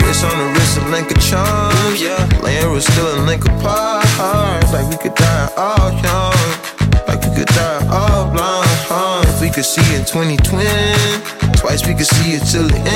Wrist 0.02 0.24
on 0.26 0.38
the 0.38 0.46
wrist, 0.54 0.78
a 0.78 0.82
link 0.90 1.12
of 1.12 1.20
charms, 1.22 2.02
yeah. 2.02 2.42
Laying 2.44 2.72
was 2.72 2.86
still 2.86 3.08
a 3.18 3.26
link 3.26 3.46
apart. 3.46 4.06
Like 4.72 4.88
we 4.90 4.98
could 4.98 5.16
die 5.16 5.50
all 5.58 5.92
young, 5.92 6.34
like 7.08 7.22
we 7.24 7.36
could 7.36 7.48
die 7.48 7.86
all 7.90 8.30
blind. 8.32 8.70
Huh? 8.88 9.24
If 9.28 9.42
we 9.42 9.50
could 9.50 9.66
see 9.66 9.96
in 9.96 10.06
2020, 10.06 10.66
twice 11.58 11.86
we 11.88 11.94
could 11.94 12.08
see 12.08 12.34
it 12.34 12.44
till 12.46 12.68
the 12.68 12.78
end. 12.78 12.88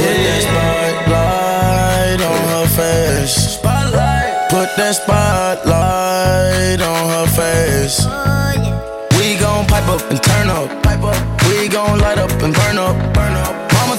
Put 0.00 0.16
that 0.26 0.42
spotlight 0.46 2.20
on 2.20 2.42
her 2.52 2.66
face. 2.76 3.34
Spotlight. 3.58 4.50
Put 4.50 4.68
that 4.76 4.94
spotlight 4.96 6.80
on 6.82 7.04
her 7.14 7.26
face. 7.32 8.04
We 9.16 9.38
gon' 9.38 9.66
pipe 9.66 9.88
up 9.88 10.02
and 10.10 10.22
turn 10.22 10.48
up. 10.50 10.68
Pipe 10.82 11.02
up. 11.02 11.16
We 11.48 11.68
gon' 11.68 11.98
light 12.00 12.18
up 12.18 12.30
and 12.42 12.52
burn 12.54 12.78
up. 12.78 12.96
Burn 13.14 13.34
up. 13.34 13.61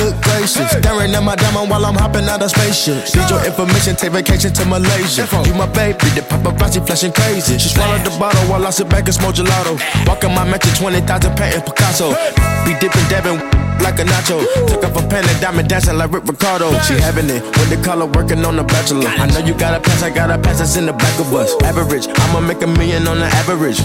Good 0.00 0.16
gracious, 0.24 0.70
staring 0.72 1.12
at 1.12 1.22
my 1.22 1.36
diamond 1.36 1.68
while 1.68 1.84
I'm 1.84 1.94
hopping 1.94 2.24
out 2.24 2.40
of 2.40 2.50
spaceship. 2.50 3.04
Need 3.12 3.28
your 3.28 3.44
information, 3.44 3.96
take 3.96 4.12
vacation 4.12 4.52
to 4.56 4.64
Malaysia. 4.64 5.28
You 5.44 5.52
my 5.52 5.68
baby, 5.68 6.08
the 6.16 6.24
paparazzi 6.24 6.80
flashing 6.80 7.12
crazy. 7.12 7.58
She 7.58 7.68
swallowed 7.68 8.00
the 8.00 8.10
bottle 8.18 8.40
while 8.48 8.66
I 8.66 8.70
sit 8.70 8.88
back 8.88 9.04
and 9.04 9.14
smoke 9.14 9.34
gelato. 9.36 9.76
Walking 10.08 10.32
my 10.32 10.44
mansion, 10.48 10.72
20,000 10.72 11.36
painting 11.36 11.60
Picasso. 11.68 12.16
Be 12.64 12.72
dipping, 12.80 13.04
dabbing 13.12 13.36
like 13.84 13.98
a 14.00 14.04
nacho. 14.04 14.40
Took 14.68 14.84
off 14.84 14.96
a 14.96 15.08
pen 15.08 15.24
and 15.28 15.40
diamond 15.40 15.68
dancing 15.68 15.96
like 15.96 16.10
Rick 16.12 16.24
Ricardo. 16.24 16.72
She 16.80 16.94
having 16.94 17.28
it 17.28 17.44
with 17.60 17.68
the 17.68 17.76
color 17.84 18.06
working 18.06 18.44
on 18.44 18.56
the 18.56 18.64
bachelor. 18.64 19.08
I 19.08 19.26
know 19.26 19.40
you 19.44 19.52
got 19.52 19.74
a 19.76 19.80
pass, 19.80 20.02
I 20.02 20.08
got 20.08 20.30
a 20.30 20.38
pass 20.38 20.58
that's 20.60 20.76
in 20.76 20.86
the 20.86 20.92
back 20.94 21.20
of 21.20 21.32
us. 21.34 21.52
Average, 21.62 22.08
I'ma 22.08 22.40
make 22.40 22.62
a 22.62 22.66
million 22.66 23.06
on 23.06 23.18
the 23.18 23.26
average. 23.26 23.80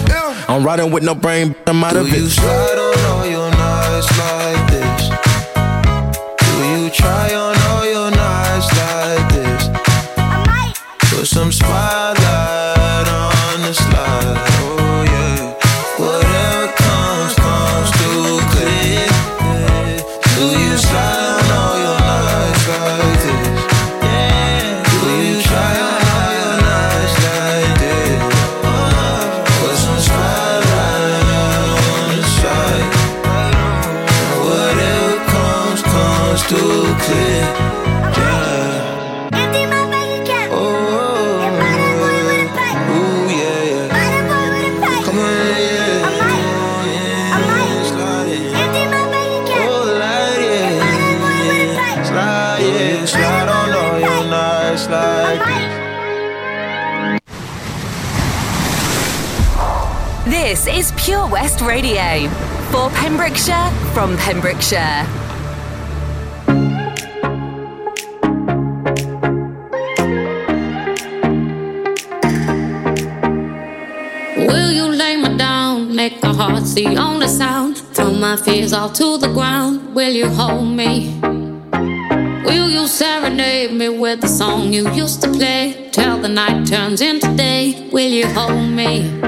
I'm 0.48 0.64
riding 0.64 0.90
with 0.92 1.02
no 1.02 1.14
brain, 1.14 1.54
I'm 1.66 1.84
out 1.84 1.96
of 1.96 2.06
Do 2.08 2.16
you 2.16 2.24
it. 2.24 2.30
slide 2.30 2.78
on 2.78 3.04
all 3.04 3.26
your 3.26 3.50
nights 3.50 4.08
like 4.18 4.24
this? 4.28 4.36
Do 4.36 4.45
you 4.45 4.45
try 6.96 7.34
on 7.34 7.56
all 7.70 7.84
your 7.84 8.10
nights 8.10 8.68
like 8.80 9.28
this? 9.32 9.68
Put 11.10 11.26
some 11.26 11.52
spotlight 11.52 12.05
is 60.76 60.92
Pure 60.98 61.28
West 61.28 61.62
Radio 61.62 62.28
for 62.70 62.90
Pembrokeshire 62.90 63.70
from 63.94 64.14
Pembrokeshire. 64.18 65.06
Will 74.36 74.70
you 74.70 74.84
lay 74.84 75.16
me 75.16 75.38
down? 75.38 75.96
Make 75.96 76.22
my 76.22 76.34
heart 76.34 76.64
the 76.74 76.94
only 76.98 77.28
sound. 77.28 77.78
Throw 77.94 78.12
my 78.12 78.36
fears 78.36 78.74
all 78.74 78.90
to 78.90 79.16
the 79.16 79.32
ground. 79.32 79.94
Will 79.94 80.12
you 80.12 80.28
hold 80.28 80.68
me? 80.68 81.18
Will 82.44 82.68
you 82.68 82.86
serenade 82.86 83.72
me 83.72 83.88
with 83.88 84.20
the 84.20 84.28
song 84.28 84.74
you 84.74 84.90
used 84.90 85.22
to 85.22 85.32
play? 85.32 85.88
Till 85.90 86.18
the 86.18 86.28
night 86.28 86.66
turns 86.66 87.00
into 87.00 87.34
day. 87.34 87.88
Will 87.90 88.10
you 88.10 88.26
hold 88.26 88.70
me? 88.70 89.25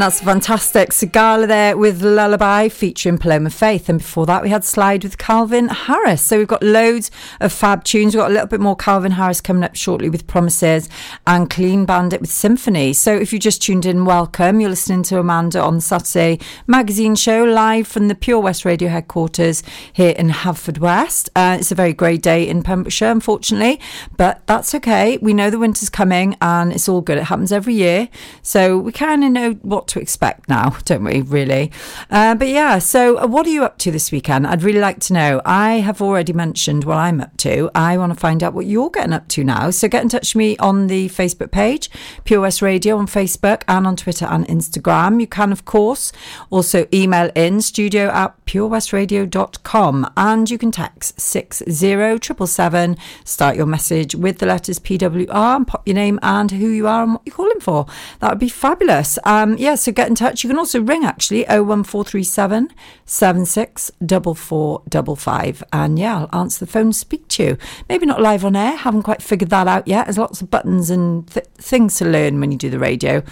And 0.00 0.06
that's 0.06 0.22
fantastic. 0.22 0.92
Sigala 0.92 1.46
there 1.46 1.76
with 1.76 2.00
Lullaby 2.00 2.70
featuring 2.70 3.18
Paloma 3.18 3.50
Faith. 3.50 3.90
And 3.90 3.98
before 3.98 4.24
that, 4.24 4.42
we 4.42 4.48
had 4.48 4.64
Slide 4.64 5.04
with 5.04 5.18
Calvin 5.18 5.68
Harris. 5.68 6.22
So 6.22 6.38
we've 6.38 6.48
got 6.48 6.62
loads 6.62 7.10
of 7.38 7.52
fab 7.52 7.84
tunes. 7.84 8.14
We've 8.14 8.22
got 8.22 8.30
a 8.30 8.32
little 8.32 8.46
bit 8.46 8.60
more 8.60 8.74
Calvin 8.74 9.12
Harris 9.12 9.42
coming 9.42 9.62
up 9.62 9.76
shortly 9.76 10.08
with 10.08 10.26
Promises 10.26 10.88
and 11.26 11.50
Clean 11.50 11.84
Bandit 11.84 12.22
with 12.22 12.30
Symphony. 12.30 12.94
So 12.94 13.14
if 13.14 13.30
you 13.30 13.38
just 13.38 13.60
tuned 13.60 13.84
in, 13.84 14.06
welcome. 14.06 14.58
You're 14.58 14.70
listening 14.70 15.02
to 15.02 15.18
Amanda 15.18 15.60
on 15.60 15.82
Saturday 15.82 16.38
magazine 16.66 17.14
show 17.14 17.44
live 17.44 17.86
from 17.86 18.08
the 18.08 18.14
Pure 18.14 18.40
West 18.40 18.64
Radio 18.64 18.88
headquarters 18.88 19.62
here 19.92 20.14
in 20.16 20.30
Haverfordwest. 20.30 21.28
Uh, 21.36 21.58
it's 21.60 21.72
a 21.72 21.74
very 21.74 21.92
grey 21.92 22.16
day 22.16 22.48
in 22.48 22.62
Pembrokeshire, 22.62 23.10
unfortunately, 23.10 23.78
but 24.16 24.46
that's 24.46 24.74
okay. 24.76 25.18
We 25.18 25.34
know 25.34 25.50
the 25.50 25.58
winter's 25.58 25.90
coming 25.90 26.38
and 26.40 26.72
it's 26.72 26.88
all 26.88 27.02
good. 27.02 27.18
It 27.18 27.24
happens 27.24 27.52
every 27.52 27.74
year. 27.74 28.08
So 28.40 28.78
we 28.78 28.92
kind 28.92 29.22
of 29.22 29.30
know 29.30 29.52
what 29.60 29.89
to 29.90 30.00
expect 30.00 30.48
now, 30.48 30.70
don't 30.84 31.04
we, 31.04 31.20
really? 31.22 31.70
Uh, 32.10 32.34
but 32.34 32.48
yeah, 32.48 32.78
so 32.78 33.18
uh, 33.18 33.26
what 33.26 33.46
are 33.46 33.50
you 33.50 33.64
up 33.64 33.78
to 33.78 33.90
this 33.90 34.10
weekend? 34.10 34.46
I'd 34.46 34.62
really 34.62 34.80
like 34.80 35.00
to 35.00 35.12
know. 35.12 35.40
I 35.44 35.80
have 35.80 36.00
already 36.00 36.32
mentioned 36.32 36.84
what 36.84 36.96
I'm 36.96 37.20
up 37.20 37.36
to. 37.38 37.70
I 37.74 37.98
want 37.98 38.12
to 38.12 38.18
find 38.18 38.42
out 38.42 38.54
what 38.54 38.66
you're 38.66 38.90
getting 38.90 39.12
up 39.12 39.28
to 39.28 39.44
now. 39.44 39.70
So 39.70 39.88
get 39.88 40.02
in 40.02 40.08
touch 40.08 40.34
with 40.34 40.40
me 40.40 40.56
on 40.58 40.86
the 40.86 41.08
Facebook 41.08 41.50
page, 41.50 41.90
Pure 42.24 42.40
West 42.40 42.62
Radio 42.62 42.96
on 42.96 43.06
Facebook 43.06 43.62
and 43.68 43.86
on 43.86 43.96
Twitter 43.96 44.26
and 44.26 44.46
Instagram. 44.46 45.20
You 45.20 45.26
can, 45.26 45.52
of 45.52 45.64
course, 45.64 46.12
also 46.50 46.86
email 46.92 47.30
in 47.34 47.60
studio 47.60 48.08
at 48.08 48.44
purewestradio.com 48.46 50.12
and 50.16 50.50
you 50.50 50.58
can 50.58 50.70
text 50.70 51.20
60777. 51.20 52.96
Start 53.24 53.56
your 53.56 53.66
message 53.66 54.14
with 54.14 54.38
the 54.38 54.46
letters 54.46 54.78
PWR 54.78 55.56
and 55.56 55.66
pop 55.66 55.86
your 55.86 55.94
name 55.94 56.18
and 56.22 56.50
who 56.50 56.68
you 56.68 56.86
are 56.86 57.02
and 57.02 57.12
what 57.12 57.22
you're 57.24 57.34
calling 57.34 57.60
for. 57.60 57.86
That 58.20 58.30
would 58.30 58.38
be 58.38 58.48
fabulous. 58.48 59.18
Um, 59.24 59.56
yeah, 59.56 59.74
so 59.80 59.90
get 59.92 60.08
in 60.08 60.14
touch. 60.14 60.44
You 60.44 60.50
can 60.50 60.58
also 60.58 60.80
ring 60.80 61.04
actually 61.04 61.44
01437 61.44 62.70
764455. 63.06 65.64
And 65.72 65.98
yeah, 65.98 66.26
I'll 66.30 66.40
answer 66.40 66.64
the 66.64 66.70
phone 66.70 66.92
speak 66.92 67.26
to 67.28 67.42
you. 67.42 67.56
Maybe 67.88 68.04
not 68.06 68.20
live 68.20 68.44
on 68.44 68.54
air, 68.56 68.76
haven't 68.76 69.04
quite 69.04 69.22
figured 69.22 69.48
that 69.50 69.66
out 69.66 69.88
yet. 69.88 70.06
There's 70.06 70.18
lots 70.18 70.42
of 70.42 70.50
buttons 70.50 70.90
and 70.90 71.26
th- 71.28 71.46
things 71.56 71.96
to 71.96 72.04
learn 72.04 72.38
when 72.40 72.52
you 72.52 72.58
do 72.58 72.68
the 72.70 72.78
radio. 72.78 73.22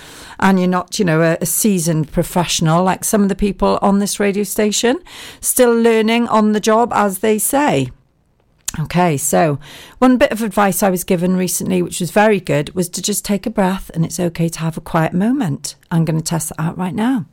And 0.41 0.59
you're 0.59 0.69
not, 0.69 0.99
you 0.99 1.05
know, 1.05 1.21
a, 1.23 1.37
a 1.41 1.47
seasoned 1.47 2.11
professional 2.11 2.83
like 2.83 3.05
some 3.05 3.23
of 3.23 3.29
the 3.29 3.37
people 3.37 3.79
on 3.83 3.99
this 3.99 4.19
radio 4.19 4.45
station. 4.45 4.99
Still 5.41 5.75
learning 5.75 6.29
on 6.29 6.53
the 6.53 6.61
job, 6.61 6.93
as 6.95 7.19
they 7.19 7.39
say. 7.39 7.91
Okay, 8.79 9.17
so 9.17 9.59
one 9.99 10.19
bit 10.19 10.31
of 10.31 10.43
advice 10.43 10.83
I 10.83 10.91
was 10.91 11.03
given 11.03 11.37
recently, 11.37 11.83
which 11.83 11.99
was 11.99 12.13
very 12.13 12.39
good, 12.39 12.75
was 12.75 12.89
to 12.91 13.03
just 13.03 13.25
take 13.25 13.45
a 13.45 13.51
breath 13.51 13.91
and 13.93 14.05
it's 14.05 14.21
okay 14.21 14.49
to 14.49 14.59
have 14.61 14.77
a 14.77 14.81
quiet 14.81 15.13
moment. 15.13 15.75
I'm 15.91 16.05
going 16.05 16.19
to 16.19 16.25
test 16.25 16.51
that 16.51 16.61
out 16.61 16.79
right 16.79 16.95
now. 16.95 17.27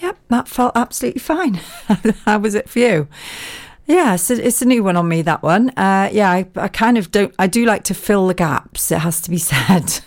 Yep, 0.00 0.18
that 0.28 0.48
felt 0.48 0.72
absolutely 0.76 1.20
fine. 1.20 1.54
How 2.24 2.38
was 2.38 2.54
it 2.54 2.68
for 2.68 2.78
you? 2.78 3.08
Yeah, 3.86 4.16
so 4.16 4.32
it's 4.32 4.62
a 4.62 4.64
new 4.64 4.82
one 4.82 4.96
on 4.96 5.08
me, 5.08 5.20
that 5.22 5.42
one. 5.42 5.68
Uh, 5.70 6.08
yeah, 6.10 6.30
I, 6.30 6.46
I 6.56 6.68
kind 6.68 6.96
of 6.96 7.10
don't, 7.10 7.34
I 7.38 7.46
do 7.46 7.66
like 7.66 7.84
to 7.84 7.94
fill 7.94 8.26
the 8.26 8.34
gaps, 8.34 8.90
it 8.90 9.00
has 9.00 9.20
to 9.22 9.30
be 9.30 9.36
said. 9.38 10.00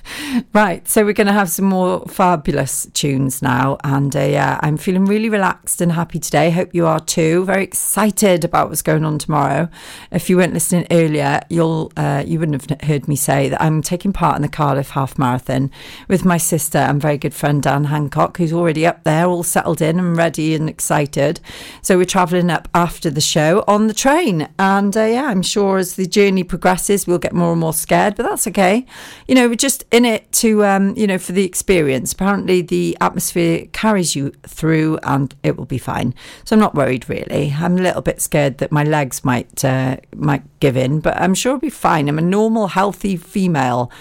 right, 0.52 0.88
so 0.88 1.06
we're 1.06 1.14
going 1.14 1.28
to 1.28 1.34
have 1.34 1.50
some 1.50 1.66
more 1.66 2.04
fabulous 2.08 2.88
tunes 2.94 3.44
now. 3.44 3.78
And 3.84 4.16
uh, 4.16 4.22
yeah, 4.22 4.60
I'm 4.64 4.78
feeling 4.78 5.06
really 5.06 5.30
relaxed 5.30 5.80
and 5.80 5.92
happy 5.92 6.18
today. 6.18 6.50
Hope 6.50 6.74
you 6.74 6.88
are 6.88 7.00
too. 7.00 7.46
Very 7.46 7.64
excited 7.64 8.44
about 8.44 8.70
what's 8.70 8.82
going 8.82 9.06
on 9.06 9.20
tomorrow. 9.20 9.70
If 10.12 10.28
you 10.28 10.38
weren't 10.38 10.54
listening 10.54 10.88
earlier, 10.90 11.42
you'll, 11.50 11.92
uh, 11.96 12.24
you 12.26 12.40
wouldn't 12.40 12.60
have 12.60 12.82
heard 12.82 13.08
me 13.08 13.16
say 13.16 13.48
that 13.50 13.62
I'm 13.62 13.84
taking 13.84 14.12
part 14.12 14.38
in 14.38 14.42
the 14.42 14.48
Cardiff 14.48 14.90
Half 14.90 15.20
Marathon 15.20 15.70
with 16.08 16.26
my 16.26 16.38
sister 16.38 16.80
and 16.80 17.00
very 17.00 17.20
good 17.20 17.34
friend 17.34 17.62
Dan 17.62 17.84
Hancock, 17.86 18.38
who's 18.38 18.54
already 18.54 18.88
up 18.88 19.04
there, 19.04 19.28
all 19.28 19.44
settled 19.44 19.84
in 19.84 20.00
and 20.00 20.18
ready 20.18 20.56
and 20.56 20.68
excited. 20.68 21.40
So 21.84 21.96
we're 21.96 22.06
travelling 22.06 22.50
up 22.50 22.68
after 22.74 23.12
the 23.12 23.22
show 23.22 23.64
on 23.68 23.88
the 23.88 23.94
train. 23.94 24.48
And 24.58 24.96
uh, 24.96 25.04
yeah, 25.04 25.26
I'm 25.26 25.42
sure 25.42 25.78
as 25.78 25.96
the 25.96 26.06
journey 26.06 26.44
progresses, 26.44 27.06
we'll 27.06 27.18
get 27.18 27.34
more 27.34 27.52
and 27.52 27.60
more 27.60 27.74
scared, 27.74 28.16
but 28.16 28.24
that's 28.24 28.48
okay. 28.48 28.86
You 29.28 29.36
know, 29.36 29.48
we're 29.48 29.56
just 29.56 29.84
in 29.92 30.06
it 30.06 30.32
to, 30.34 30.64
um, 30.66 30.96
you 30.96 31.06
know, 31.06 31.18
for 31.18 31.34
the 31.34 31.44
experience. 31.44 32.14
Apparently, 32.14 32.62
the 32.62 32.98
atmosphere 33.02 33.68
carries 33.74 34.16
you 34.16 34.32
through 34.44 35.00
and 35.04 35.36
it 35.44 35.58
will 35.58 35.66
be 35.66 35.78
fine. 35.78 36.16
So 36.46 36.56
I'm 36.56 36.62
not 36.62 36.76
worried 36.76 37.10
really. 37.10 37.54
I'm 37.58 37.78
a 37.78 37.82
little 37.82 38.02
bit 38.02 38.22
scared 38.22 38.60
that 38.60 38.72
my 38.72 38.84
legs 38.84 39.26
might, 39.26 39.64
uh, 39.66 39.98
might 40.16 40.44
give 40.60 40.78
in, 40.78 41.02
but 41.02 41.18
I'm 41.18 41.34
sure 41.34 41.52
it'll 41.52 41.62
be 41.62 41.70
fine. 41.70 42.08
I'm 42.08 42.18
a 42.18 42.22
normal, 42.22 42.68
healthy 42.68 43.18
female. 43.18 43.92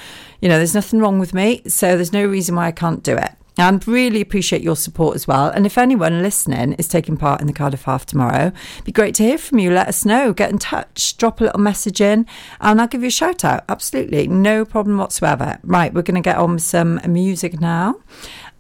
You 0.41 0.49
know, 0.49 0.59
there's 0.59 0.75
nothing 0.75 1.01
wrong 1.01 1.19
with 1.19 1.35
me. 1.35 1.63
So 1.67 1.97
there's 1.97 2.13
no 2.13 2.25
reason 2.25 2.55
why 2.55 2.67
I 2.67 2.73
can't 2.73 3.03
do 3.03 3.17
it. 3.17 3.33
And 3.59 3.89
really 3.89 4.21
appreciate 4.21 4.61
your 4.61 4.77
support 4.77 5.15
as 5.15 5.27
well. 5.27 5.49
And 5.49 5.65
if 5.65 5.79
anyone 5.79 6.23
listening 6.23 6.75
is 6.75 6.89
taking 6.89 7.17
part 7.17 7.41
in 7.41 7.47
the 7.47 7.55
Cardiff 7.55 7.85
Half 7.85 8.05
tomorrow, 8.05 8.53
it'd 8.75 8.85
be 8.85 8.93
great 8.93 9.15
to 9.15 9.23
hear 9.23 9.39
from 9.39 9.59
you. 9.59 9.71
Let 9.71 9.89
us 9.89 10.05
know. 10.05 10.35
Get 10.35 10.51
in 10.51 10.59
touch. 10.59 11.17
Drop 11.17 11.41
a 11.41 11.45
little 11.45 11.61
message 11.61 12.03
in, 12.03 12.27
and 12.61 12.81
I'll 12.81 12.87
give 12.87 13.01
you 13.01 13.09
a 13.09 13.11
shout 13.11 13.45
out. 13.47 13.65
Absolutely, 13.69 14.29
no 14.29 14.67
problem 14.67 14.99
whatsoever. 14.99 15.59
Right, 15.63 15.95
we're 15.95 16.03
going 16.03 16.17
to 16.17 16.21
get 16.21 16.37
on 16.37 16.55
with 16.55 16.63
some 16.65 17.01
music 17.09 17.59
now. 17.59 17.95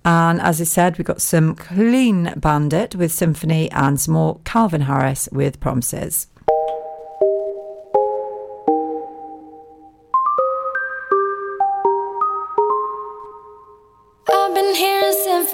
And 0.06 0.40
as 0.40 0.60
I 0.60 0.64
said, 0.64 0.96
we've 0.96 1.06
got 1.06 1.20
some 1.20 1.54
Clean 1.56 2.32
Bandit 2.36 2.94
with 2.94 3.12
Symphony 3.12 3.70
and 3.72 4.00
some 4.00 4.14
more 4.14 4.40
Calvin 4.44 4.82
Harris 4.82 5.28
with 5.30 5.60
Promises. 5.60 6.28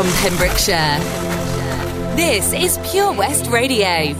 From 0.00 0.12
Pembrokeshire. 0.22 0.98
This 2.16 2.54
is 2.54 2.78
Pure 2.90 3.12
West 3.18 3.48
Radio. 3.48 4.16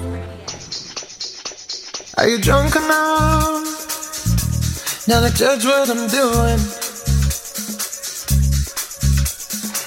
Are 2.18 2.28
you 2.28 2.39
drunk 2.39 2.76
enough? 2.76 3.64
Now 5.09 5.26
to 5.26 5.35
judge 5.35 5.64
what 5.64 5.89
I'm 5.89 6.07
doing. 6.09 6.61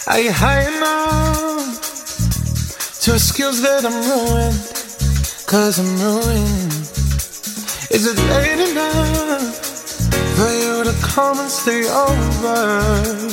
Are 0.07 0.19
you 0.19 0.31
high 0.31 0.65
enough 0.75 1.79
to 3.01 3.13
excuse 3.13 3.61
that 3.61 3.85
I'm 3.85 3.93
ruined? 4.09 4.57
Cause 5.45 5.77
I'm 5.77 5.95
ruined. 6.01 6.73
Is 7.91 8.07
it 8.07 8.17
late 8.31 8.71
enough 8.71 9.55
for 10.37 10.49
you 10.49 10.83
to 10.85 10.93
come 11.03 11.39
and 11.39 11.51
stay 11.51 11.87
over? 11.87 13.32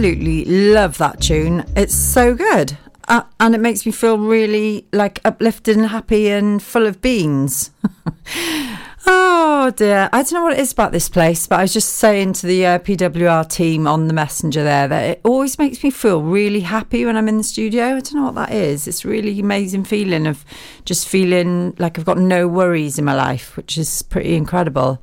absolutely 0.00 0.46
love 0.46 0.96
that 0.96 1.20
tune. 1.20 1.62
It's 1.76 1.94
so 1.94 2.34
good. 2.34 2.78
Uh, 3.06 3.22
and 3.38 3.54
it 3.54 3.60
makes 3.60 3.84
me 3.84 3.92
feel 3.92 4.16
really 4.16 4.86
like 4.94 5.20
uplifted 5.26 5.76
and 5.76 5.88
happy 5.88 6.30
and 6.30 6.62
full 6.62 6.86
of 6.86 7.02
beans. 7.02 7.70
oh 9.06 9.70
dear. 9.76 10.08
I 10.10 10.22
don't 10.22 10.32
know 10.32 10.44
what 10.44 10.54
it 10.54 10.58
is 10.58 10.72
about 10.72 10.92
this 10.92 11.10
place, 11.10 11.46
but 11.46 11.58
I 11.58 11.62
was 11.62 11.74
just 11.74 11.96
saying 11.96 12.32
to 12.34 12.46
the 12.46 12.64
uh, 12.64 12.78
PWR 12.78 13.46
team 13.50 13.86
on 13.86 14.06
the 14.08 14.14
messenger 14.14 14.64
there 14.64 14.88
that 14.88 15.04
it 15.04 15.20
always 15.22 15.58
makes 15.58 15.84
me 15.84 15.90
feel 15.90 16.22
really 16.22 16.60
happy 16.60 17.04
when 17.04 17.18
I'm 17.18 17.28
in 17.28 17.36
the 17.36 17.44
studio. 17.44 17.84
I 17.84 18.00
don't 18.00 18.14
know 18.14 18.24
what 18.24 18.36
that 18.36 18.52
is. 18.52 18.88
It's 18.88 19.04
really 19.04 19.38
amazing 19.38 19.84
feeling 19.84 20.26
of 20.26 20.46
just 20.86 21.08
feeling 21.08 21.74
like 21.78 21.98
I've 21.98 22.06
got 22.06 22.16
no 22.16 22.48
worries 22.48 22.98
in 22.98 23.04
my 23.04 23.14
life, 23.14 23.54
which 23.54 23.76
is 23.76 24.00
pretty 24.00 24.34
incredible 24.34 24.98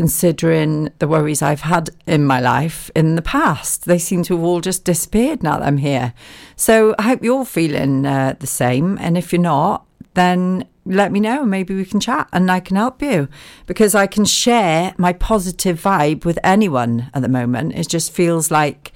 considering 0.00 0.90
the 0.98 1.06
worries 1.06 1.42
I've 1.42 1.60
had 1.60 1.90
in 2.06 2.24
my 2.24 2.40
life 2.40 2.90
in 2.96 3.16
the 3.16 3.20
past. 3.20 3.84
They 3.84 3.98
seem 3.98 4.22
to 4.22 4.34
have 4.34 4.42
all 4.42 4.62
just 4.62 4.82
disappeared 4.86 5.42
now 5.42 5.58
that 5.58 5.66
I'm 5.66 5.76
here. 5.76 6.14
So 6.56 6.94
I 6.98 7.02
hope 7.02 7.22
you're 7.22 7.44
feeling 7.44 8.06
uh, 8.06 8.34
the 8.38 8.46
same. 8.46 8.96
And 8.98 9.18
if 9.18 9.30
you're 9.30 9.42
not, 9.42 9.84
then 10.14 10.64
let 10.86 11.12
me 11.12 11.20
know. 11.20 11.44
Maybe 11.44 11.74
we 11.74 11.84
can 11.84 12.00
chat 12.00 12.30
and 12.32 12.50
I 12.50 12.60
can 12.60 12.76
help 12.76 13.02
you 13.02 13.28
because 13.66 13.94
I 13.94 14.06
can 14.06 14.24
share 14.24 14.94
my 14.96 15.12
positive 15.12 15.78
vibe 15.78 16.24
with 16.24 16.38
anyone 16.42 17.10
at 17.12 17.20
the 17.20 17.28
moment. 17.28 17.74
It 17.74 17.90
just 17.90 18.10
feels 18.10 18.50
like 18.50 18.92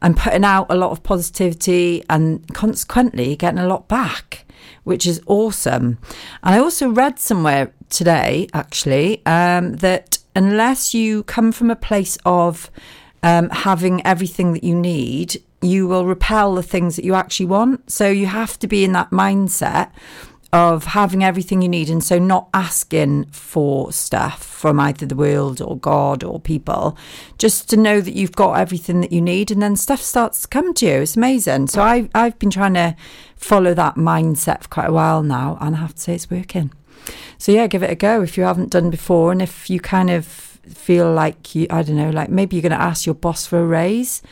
I'm 0.00 0.14
putting 0.14 0.44
out 0.44 0.66
a 0.70 0.76
lot 0.76 0.92
of 0.92 1.02
positivity 1.02 2.04
and 2.08 2.46
consequently 2.54 3.34
getting 3.34 3.58
a 3.58 3.66
lot 3.66 3.88
back, 3.88 4.44
which 4.84 5.08
is 5.08 5.20
awesome. 5.26 5.98
And 6.44 6.54
I 6.54 6.58
also 6.58 6.88
read 6.88 7.18
somewhere 7.18 7.72
today, 7.88 8.46
actually, 8.52 9.26
um, 9.26 9.74
that 9.78 10.15
unless 10.36 10.94
you 10.94 11.24
come 11.24 11.50
from 11.50 11.70
a 11.70 11.76
place 11.76 12.16
of 12.24 12.70
um, 13.22 13.48
having 13.50 14.06
everything 14.06 14.52
that 14.52 14.62
you 14.62 14.74
need, 14.74 15.42
you 15.62 15.88
will 15.88 16.06
repel 16.06 16.54
the 16.54 16.62
things 16.62 16.94
that 16.94 17.04
you 17.04 17.14
actually 17.14 17.46
want. 17.46 17.90
So 17.90 18.08
you 18.08 18.26
have 18.26 18.58
to 18.60 18.68
be 18.68 18.84
in 18.84 18.92
that 18.92 19.10
mindset 19.10 19.90
of 20.52 20.84
having 20.84 21.24
everything 21.24 21.60
you 21.60 21.68
need 21.68 21.90
and 21.90 22.04
so 22.04 22.18
not 22.18 22.48
asking 22.54 23.24
for 23.26 23.90
stuff 23.92 24.44
from 24.44 24.78
either 24.78 25.04
the 25.04 25.16
world 25.16 25.60
or 25.60 25.76
God 25.76 26.22
or 26.22 26.38
people, 26.38 26.96
just 27.36 27.68
to 27.70 27.76
know 27.76 28.00
that 28.00 28.14
you've 28.14 28.36
got 28.36 28.58
everything 28.58 29.00
that 29.00 29.12
you 29.12 29.20
need 29.20 29.50
and 29.50 29.60
then 29.60 29.74
stuff 29.74 30.00
starts 30.00 30.42
to 30.42 30.48
come 30.48 30.72
to 30.74 30.86
you. 30.86 30.92
It's 31.00 31.16
amazing. 31.16 31.66
So 31.66 31.82
I, 31.82 32.08
I've 32.14 32.38
been 32.38 32.50
trying 32.50 32.74
to 32.74 32.94
follow 33.36 33.74
that 33.74 33.96
mindset 33.96 34.62
for 34.62 34.68
quite 34.68 34.88
a 34.88 34.92
while 34.92 35.22
now 35.22 35.58
and 35.60 35.74
I 35.74 35.78
have 35.78 35.94
to 35.94 36.00
say 36.00 36.14
it's 36.14 36.30
working. 36.30 36.72
So 37.38 37.52
yeah, 37.52 37.66
give 37.66 37.82
it 37.82 37.90
a 37.90 37.94
go 37.94 38.22
if 38.22 38.36
you 38.36 38.44
haven't 38.44 38.70
done 38.70 38.90
before, 38.90 39.32
and 39.32 39.42
if 39.42 39.68
you 39.70 39.80
kind 39.80 40.10
of 40.10 40.26
feel 40.26 41.12
like 41.12 41.54
you, 41.54 41.66
I 41.70 41.82
don't 41.82 41.96
know, 41.96 42.10
like 42.10 42.28
maybe 42.28 42.56
you're 42.56 42.62
going 42.62 42.72
to 42.72 42.80
ask 42.80 43.06
your 43.06 43.14
boss 43.14 43.46
for 43.46 43.60
a 43.60 43.66
raise. 43.66 44.22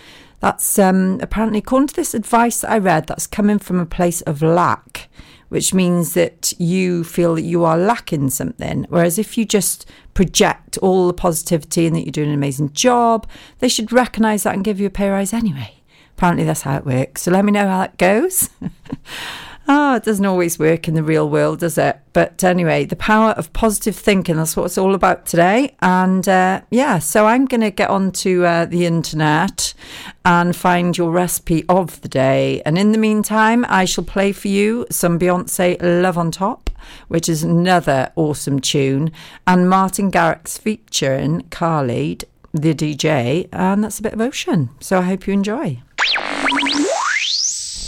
That's 0.40 0.78
um, 0.78 1.20
apparently, 1.22 1.60
according 1.60 1.88
to 1.88 1.94
this 1.94 2.14
advice 2.14 2.60
that 2.60 2.70
I 2.70 2.78
read, 2.78 3.06
that's 3.06 3.26
coming 3.26 3.58
from 3.58 3.80
a 3.80 3.86
place 3.86 4.20
of 4.22 4.42
lack, 4.42 5.08
which 5.48 5.72
means 5.72 6.14
that 6.14 6.52
you 6.58 7.04
feel 7.04 7.34
that 7.36 7.42
you 7.42 7.64
are 7.64 7.78
lacking 7.78 8.30
something. 8.30 8.84
Whereas 8.88 9.18
if 9.18 9.38
you 9.38 9.44
just 9.44 9.88
project 10.12 10.76
all 10.78 11.06
the 11.06 11.14
positivity 11.14 11.86
and 11.86 11.96
that 11.96 12.02
you're 12.04 12.12
doing 12.12 12.28
an 12.28 12.34
amazing 12.34 12.72
job, 12.72 13.26
they 13.60 13.68
should 13.68 13.92
recognise 13.92 14.42
that 14.42 14.54
and 14.54 14.64
give 14.64 14.80
you 14.80 14.86
a 14.86 14.90
pay 14.90 15.08
rise 15.08 15.32
anyway. 15.32 15.76
Apparently, 16.16 16.44
that's 16.44 16.62
how 16.62 16.76
it 16.76 16.84
works. 16.84 17.22
So 17.22 17.30
let 17.30 17.44
me 17.44 17.52
know 17.52 17.66
how 17.66 17.78
that 17.78 17.98
goes. 17.98 18.50
Oh, 19.66 19.96
it 19.96 20.02
doesn't 20.02 20.26
always 20.26 20.58
work 20.58 20.88
in 20.88 20.94
the 20.94 21.02
real 21.02 21.28
world, 21.28 21.60
does 21.60 21.78
it? 21.78 21.98
But 22.12 22.44
anyway, 22.44 22.84
the 22.84 22.96
power 22.96 23.30
of 23.30 23.52
positive 23.54 23.96
thinking, 23.96 24.36
that's 24.36 24.56
what 24.56 24.66
it's 24.66 24.76
all 24.76 24.94
about 24.94 25.24
today. 25.24 25.74
And 25.80 26.28
uh, 26.28 26.60
yeah, 26.70 26.98
so 26.98 27.26
I'm 27.26 27.46
going 27.46 27.62
to 27.62 27.70
get 27.70 27.88
onto 27.88 28.44
uh, 28.44 28.66
the 28.66 28.84
internet 28.84 29.72
and 30.22 30.54
find 30.54 30.98
your 30.98 31.10
recipe 31.10 31.64
of 31.68 31.98
the 32.02 32.08
day. 32.08 32.60
And 32.66 32.76
in 32.76 32.92
the 32.92 32.98
meantime, 32.98 33.64
I 33.68 33.86
shall 33.86 34.04
play 34.04 34.32
for 34.32 34.48
you 34.48 34.86
some 34.90 35.18
Beyonce 35.18 35.78
Love 35.80 36.18
on 36.18 36.30
Top, 36.30 36.68
which 37.08 37.28
is 37.28 37.42
another 37.42 38.12
awesome 38.16 38.60
tune, 38.60 39.12
and 39.46 39.70
Martin 39.70 40.10
Garrix 40.10 40.58
featuring 40.58 41.40
Khalid, 41.48 42.24
the 42.52 42.74
DJ, 42.74 43.48
and 43.50 43.82
that's 43.82 43.98
a 43.98 44.02
bit 44.02 44.12
of 44.12 44.20
ocean. 44.20 44.68
So 44.80 44.98
I 44.98 45.02
hope 45.02 45.26
you 45.26 45.32
enjoy. 45.32 45.80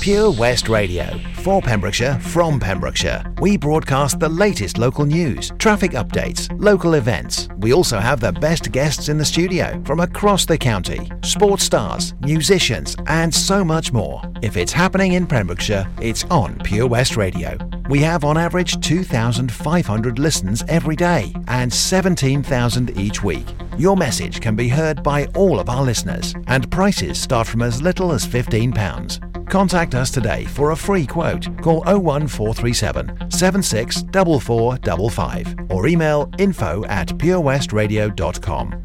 Pure 0.07 0.31
West 0.35 0.69
Radio. 0.69 1.19
For 1.43 1.61
Pembrokeshire, 1.61 2.17
from 2.21 2.61
Pembrokeshire. 2.61 3.25
We 3.41 3.57
broadcast 3.57 4.21
the 4.21 4.29
latest 4.29 4.79
local 4.79 5.05
news, 5.05 5.51
traffic 5.59 5.91
updates, 5.95 6.49
local 6.61 6.95
events. 6.95 7.49
We 7.59 7.73
also 7.73 7.99
have 7.99 8.21
the 8.21 8.31
best 8.31 8.71
guests 8.71 9.09
in 9.09 9.19
the 9.19 9.25
studio 9.25 9.83
from 9.85 9.99
across 9.99 10.47
the 10.47 10.59
county, 10.59 11.11
sports 11.25 11.65
stars, 11.65 12.15
musicians, 12.21 12.95
and 13.09 13.35
so 13.35 13.65
much 13.65 13.93
more. 13.93 14.23
If 14.43 14.57
it's 14.57 14.71
happening 14.71 15.15
in 15.15 15.27
Pembrokeshire, 15.27 15.89
it's 16.01 16.23
on 16.27 16.61
Pure 16.61 16.87
West 16.87 17.17
Radio. 17.17 17.59
We 17.89 17.99
have 18.03 18.23
on 18.23 18.37
average 18.37 18.81
2,500 18.87 20.21
listens 20.21 20.63
every 20.69 20.95
day 20.95 21.35
and 21.49 21.73
17,000 21.73 22.97
each 22.97 23.25
week. 23.25 23.47
Your 23.77 23.97
message 23.97 24.41
can 24.41 24.55
be 24.55 24.69
heard 24.69 25.03
by 25.03 25.27
all 25.35 25.59
of 25.59 25.69
our 25.69 25.83
listeners, 25.83 26.33
and 26.47 26.71
prices 26.71 27.19
start 27.19 27.49
from 27.49 27.61
as 27.61 27.83
little 27.83 28.13
as 28.13 28.25
£15. 28.25 29.21
Contact 29.49 29.95
us 29.97 30.11
today 30.11 30.45
for 30.45 30.71
a 30.71 30.77
free 30.77 31.07
quote. 31.07 31.47
Call 31.63 31.83
01437 31.85 33.31
764455 33.31 35.55
or 35.71 35.87
email 35.87 36.31
info 36.39 36.85
at 36.87 37.09
purewestradio.com. 37.09 38.83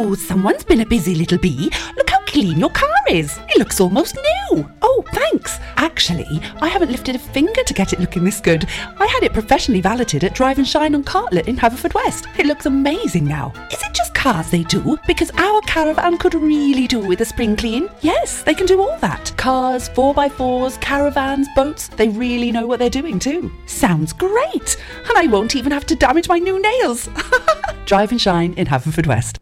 Oh, 0.00 0.14
someone's 0.14 0.64
been 0.64 0.80
a 0.80 0.86
busy 0.86 1.14
little 1.14 1.38
bee. 1.38 1.70
Look 1.96 2.07
clean 2.28 2.60
your 2.60 2.70
car 2.70 2.88
is. 3.08 3.38
It 3.48 3.58
looks 3.58 3.80
almost 3.80 4.16
new. 4.16 4.68
Oh, 4.82 5.04
thanks. 5.12 5.58
Actually, 5.76 6.40
I 6.60 6.68
haven't 6.68 6.90
lifted 6.90 7.16
a 7.16 7.18
finger 7.18 7.62
to 7.64 7.74
get 7.74 7.94
it 7.94 8.00
looking 8.00 8.22
this 8.22 8.40
good. 8.40 8.66
I 8.98 9.06
had 9.06 9.22
it 9.22 9.32
professionally 9.32 9.80
valeted 9.80 10.24
at 10.24 10.34
Drive 10.34 10.58
and 10.58 10.68
Shine 10.68 10.94
on 10.94 11.04
Cartlett 11.04 11.48
in 11.48 11.56
Haverfordwest. 11.56 12.38
It 12.38 12.44
looks 12.44 12.66
amazing 12.66 13.24
now. 13.24 13.52
Is 13.72 13.82
it 13.82 13.94
just 13.94 14.14
cars 14.14 14.50
they 14.50 14.62
do? 14.64 14.98
Because 15.06 15.30
our 15.38 15.62
caravan 15.62 16.18
could 16.18 16.34
really 16.34 16.86
do 16.86 17.00
with 17.00 17.22
a 17.22 17.24
spring 17.24 17.56
clean. 17.56 17.88
Yes, 18.02 18.42
they 18.42 18.54
can 18.54 18.66
do 18.66 18.80
all 18.80 18.98
that. 18.98 19.32
Cars, 19.38 19.88
4x4s, 19.88 20.78
caravans, 20.82 21.48
boats. 21.56 21.88
They 21.88 22.08
really 22.08 22.52
know 22.52 22.66
what 22.66 22.78
they're 22.78 22.90
doing 22.90 23.18
too. 23.18 23.50
Sounds 23.64 24.12
great. 24.12 24.76
And 25.08 25.16
I 25.16 25.28
won't 25.28 25.56
even 25.56 25.72
have 25.72 25.86
to 25.86 25.96
damage 25.96 26.28
my 26.28 26.38
new 26.38 26.60
nails. 26.60 27.08
Drive 27.86 28.10
and 28.10 28.20
Shine 28.20 28.52
in 28.54 28.66
Haverfordwest. 28.66 29.38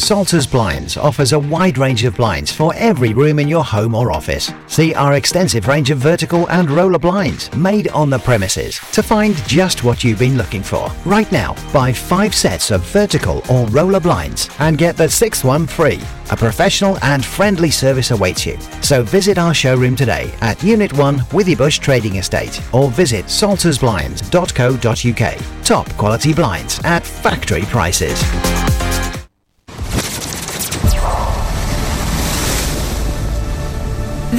Salters 0.00 0.46
Blinds 0.46 0.96
offers 0.96 1.32
a 1.32 1.38
wide 1.38 1.76
range 1.76 2.04
of 2.04 2.16
blinds 2.16 2.50
for 2.50 2.72
every 2.74 3.12
room 3.12 3.38
in 3.38 3.46
your 3.46 3.62
home 3.62 3.94
or 3.94 4.10
office. 4.10 4.50
See 4.66 4.94
our 4.94 5.12
extensive 5.12 5.68
range 5.68 5.90
of 5.90 5.98
vertical 5.98 6.48
and 6.48 6.70
roller 6.70 6.98
blinds 6.98 7.54
made 7.54 7.88
on 7.88 8.08
the 8.08 8.18
premises 8.18 8.80
to 8.92 9.02
find 9.02 9.36
just 9.46 9.84
what 9.84 10.02
you've 10.02 10.18
been 10.18 10.38
looking 10.38 10.62
for. 10.62 10.90
Right 11.04 11.30
now, 11.30 11.54
buy 11.70 11.92
five 11.92 12.34
sets 12.34 12.70
of 12.70 12.80
vertical 12.86 13.42
or 13.50 13.66
roller 13.66 14.00
blinds 14.00 14.48
and 14.58 14.78
get 14.78 14.96
the 14.96 15.06
sixth 15.08 15.44
one 15.44 15.66
free. 15.66 16.00
A 16.30 16.36
professional 16.36 16.96
and 17.02 17.22
friendly 17.22 17.70
service 17.70 18.10
awaits 18.10 18.46
you. 18.46 18.58
So 18.80 19.02
visit 19.02 19.36
our 19.36 19.52
showroom 19.52 19.96
today 19.96 20.32
at 20.40 20.62
Unit 20.62 20.94
1 20.94 21.18
Withybush 21.18 21.78
Trading 21.78 22.16
Estate 22.16 22.58
or 22.72 22.90
visit 22.90 23.26
saltersblinds.co.uk. 23.26 25.64
Top 25.64 25.88
quality 25.96 26.32
blinds 26.32 26.80
at 26.84 27.04
factory 27.04 27.62
prices. 27.62 28.69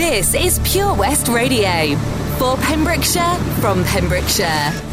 This 0.02 0.34
is 0.34 0.60
Pure 0.64 0.96
West 0.96 1.28
Radio. 1.28 1.96
For 2.40 2.58
Pembrokeshire, 2.58 3.36
from 3.62 3.84
Pembrokeshire. 3.84 4.91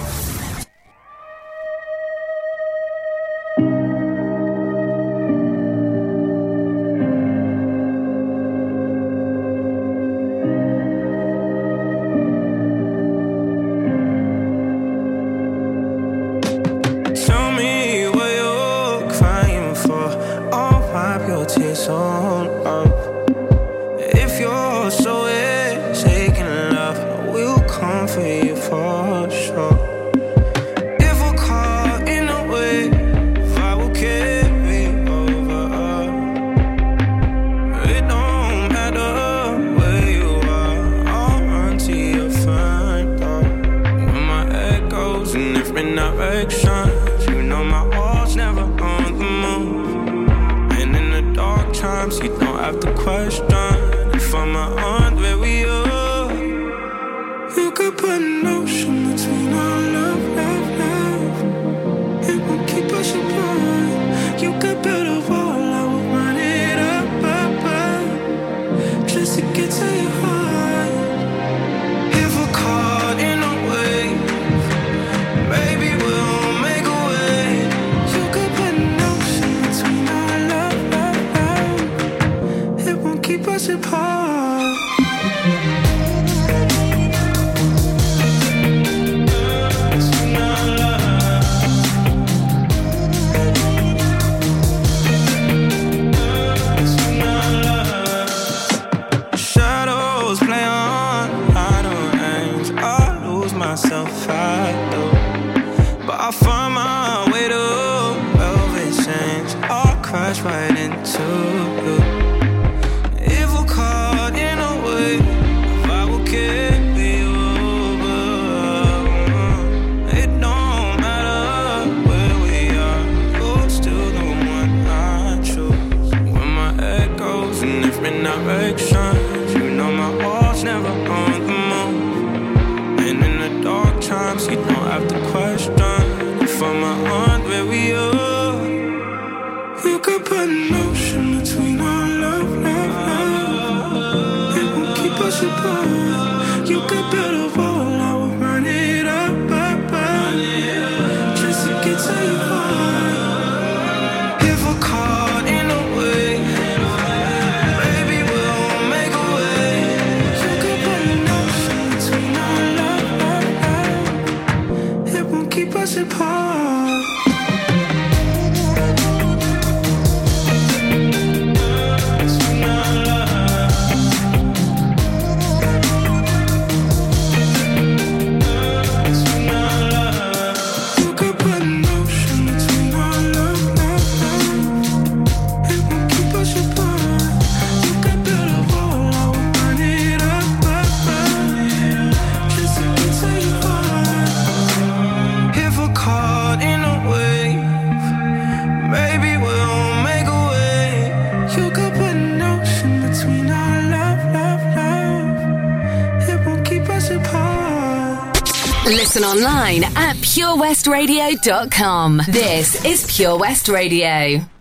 purewestradio.com. 210.38 212.22
This 212.28 212.84
is 212.84 213.04
Pure 213.12 213.38
West 213.38 213.68
Radio. 213.68 214.57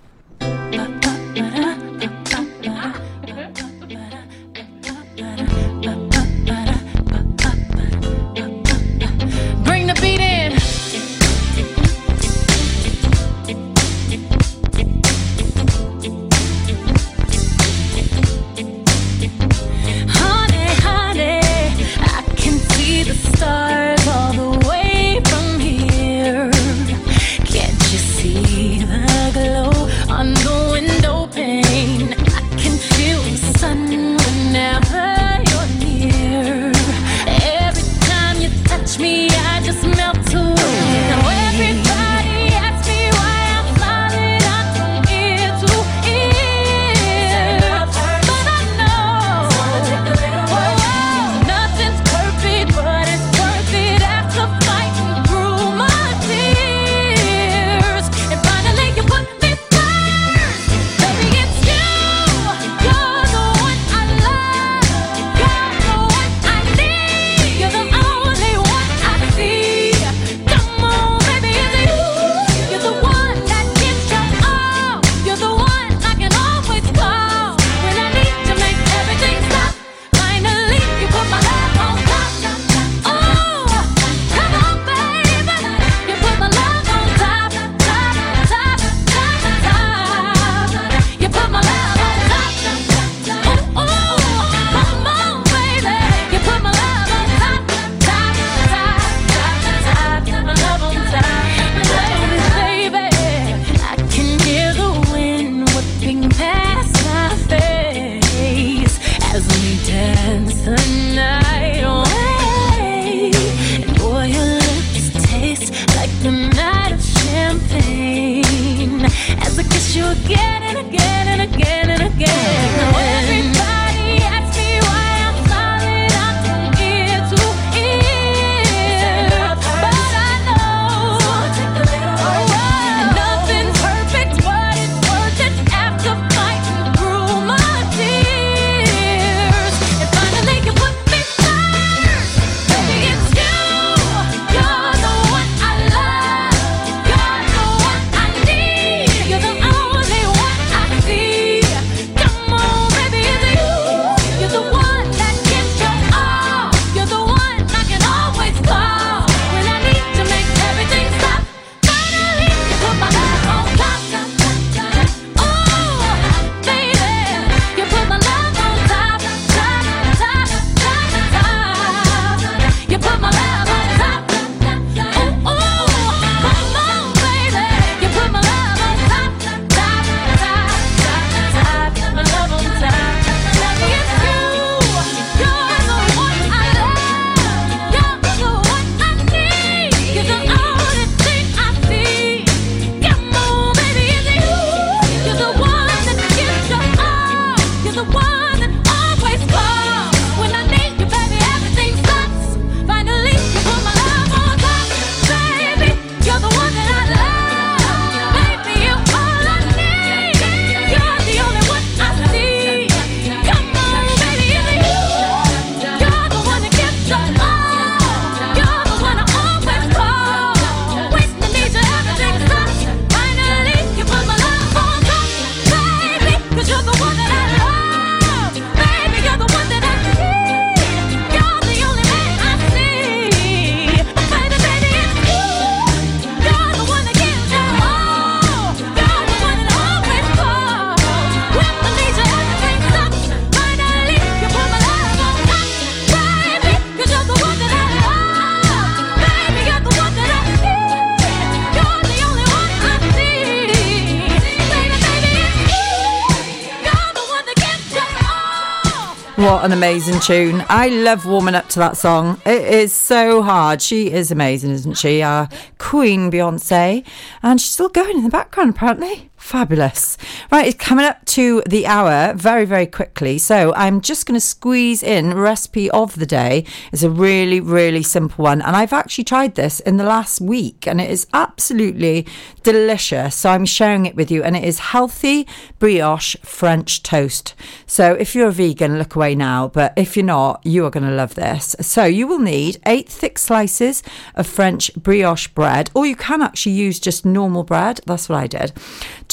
an 259.68 259.74
amazing 259.74 260.22
tune. 260.22 260.64
I 260.70 260.88
love 260.88 261.26
warming 261.26 261.54
up 261.54 261.68
to 261.70 261.80
that 261.80 261.98
song. 261.98 262.42
It 262.46 262.62
is 262.62 262.94
so 262.94 263.42
hard. 263.42 263.82
She 263.82 264.10
is 264.10 264.32
amazing, 264.32 264.72
isn't 264.72 264.94
she? 264.94 265.22
Our 265.22 265.50
queen 265.78 266.32
Beyonce. 266.32 267.06
And 267.44 267.60
she's 267.60 267.72
still 267.72 267.90
going 267.90 268.16
in 268.16 268.24
the 268.24 268.30
background, 268.30 268.70
apparently. 268.70 269.30
Fabulous. 269.48 270.18
Right, 270.52 270.68
it's 270.68 270.76
coming 270.76 271.06
up 271.06 271.24
to 271.28 271.64
the 271.66 271.88
hour 271.88 272.34
very, 272.34 272.66
very 272.66 272.86
quickly. 272.86 273.38
So 273.38 273.74
I'm 273.76 274.02
just 274.02 274.26
going 274.26 274.36
to 274.38 274.46
squeeze 274.46 275.02
in 275.02 275.36
recipe 275.36 275.90
of 275.92 276.20
the 276.20 276.26
day. 276.26 276.66
It's 276.92 277.02
a 277.02 277.10
really, 277.10 277.62
really 277.62 278.04
simple 278.04 278.44
one. 278.44 278.62
And 278.62 278.76
I've 278.76 278.92
actually 278.92 279.24
tried 279.24 279.56
this 279.56 279.80
in 279.80 279.96
the 279.96 280.04
last 280.04 280.42
week 280.42 280.86
and 280.86 281.00
it 281.00 281.10
is 281.10 281.28
absolutely 281.34 282.28
delicious. 282.64 283.38
So 283.38 283.52
I'm 283.52 283.64
sharing 283.66 284.06
it 284.06 284.18
with 284.18 284.30
you 284.30 284.44
and 284.44 284.58
it 284.58 284.66
is 284.66 284.80
healthy 284.80 285.48
brioche 285.80 286.36
French 286.44 287.02
toast. 287.02 287.56
So 287.86 288.16
if 288.16 288.36
you're 288.36 288.50
a 288.50 288.52
vegan, 288.52 288.98
look 289.00 289.16
away 289.16 289.34
now. 289.34 289.70
But 289.70 289.94
if 289.96 290.18
you're 290.18 290.26
not, 290.26 290.60
you 290.66 290.86
are 290.86 290.92
going 290.92 291.08
to 291.08 291.16
love 291.16 291.36
this. 291.36 291.74
So 291.80 292.04
you 292.04 292.28
will 292.28 292.40
need 292.40 292.82
eight 292.86 293.08
thick 293.08 293.40
slices 293.40 294.04
of 294.36 294.46
French 294.46 294.94
brioche 294.96 295.48
bread, 295.48 295.90
or 295.94 296.06
you 296.06 296.18
can 296.18 296.42
actually 296.42 296.74
use 296.74 297.00
just 297.00 297.26
normal 297.26 297.64
bread. 297.64 298.02
That's 298.06 298.28
what 298.28 298.40
I 298.40 298.48
did. 298.48 298.74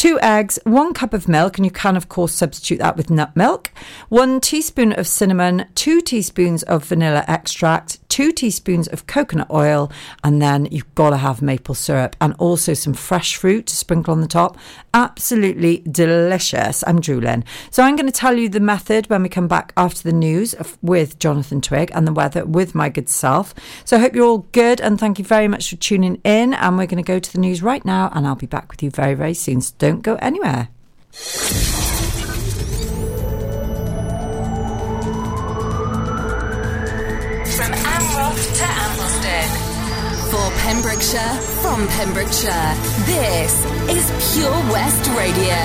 Two 0.04 0.20
eggs, 0.20 0.58
one 0.64 0.92
cup 0.92 1.14
of 1.14 1.28
milk, 1.28 1.56
and 1.56 1.64
you 1.64 1.70
can, 1.70 1.96
of 1.96 2.10
course, 2.10 2.34
substitute 2.34 2.78
that 2.78 2.94
with 2.94 3.08
nut 3.08 3.34
milk, 3.34 3.70
one 4.10 4.38
teaspoon 4.38 4.92
of 4.92 5.06
cinnamon, 5.06 5.64
two 5.74 6.02
teaspoons 6.02 6.62
of 6.64 6.84
vanilla 6.84 7.24
extract, 7.26 8.06
two 8.10 8.30
teaspoons 8.30 8.86
of 8.88 9.06
coconut 9.06 9.50
oil, 9.50 9.90
and 10.22 10.42
then 10.42 10.66
you've 10.66 10.94
got 10.94 11.10
to 11.10 11.16
have 11.16 11.40
maple 11.40 11.74
syrup 11.74 12.16
and 12.20 12.34
also 12.38 12.74
some 12.74 12.92
fresh 12.92 13.34
fruit 13.34 13.66
to 13.66 13.74
sprinkle 13.74 14.12
on 14.12 14.20
the 14.20 14.26
top. 14.26 14.58
Absolutely 14.92 15.78
delicious. 15.90 16.84
I'm 16.86 17.00
drooling. 17.00 17.42
So 17.70 17.82
I'm 17.82 17.96
going 17.96 18.06
to 18.06 18.12
tell 18.12 18.36
you 18.36 18.50
the 18.50 18.60
method 18.60 19.08
when 19.08 19.22
we 19.22 19.30
come 19.30 19.48
back 19.48 19.72
after 19.74 20.02
the 20.02 20.12
news 20.12 20.54
with 20.82 21.18
Jonathan 21.18 21.62
Twig 21.62 21.90
and 21.94 22.06
the 22.06 22.12
weather 22.12 22.44
with 22.44 22.74
my 22.74 22.90
good 22.90 23.08
self. 23.08 23.54
So 23.86 23.96
I 23.96 24.00
hope 24.00 24.14
you're 24.14 24.26
all 24.26 24.46
good 24.52 24.82
and 24.82 25.00
thank 25.00 25.18
you 25.18 25.24
very 25.24 25.48
much 25.48 25.70
for 25.70 25.76
tuning 25.76 26.20
in. 26.24 26.52
And 26.52 26.76
we're 26.76 26.86
going 26.86 27.02
to 27.02 27.12
go 27.12 27.18
to 27.18 27.32
the 27.32 27.40
news 27.40 27.62
right 27.62 27.84
now, 27.86 28.12
and 28.14 28.26
I'll 28.26 28.36
be 28.36 28.46
back 28.46 28.70
with 28.70 28.82
you 28.82 28.90
very, 28.90 29.14
very 29.14 29.34
soon. 29.34 29.62
So 29.62 29.74
don't 29.78 29.93
go 30.02 30.16
anywhere. 30.16 30.68
From 37.54 37.72
Amroth 37.72 38.44
to 38.58 38.66
Ambleston. 38.84 39.48
For 40.30 40.50
Pembrokeshire, 40.62 41.34
from 41.62 41.86
Pembrokeshire, 41.88 42.74
this 43.06 43.64
is 43.88 44.34
Pure 44.34 44.50
West 44.72 45.08
Radio. 45.16 45.60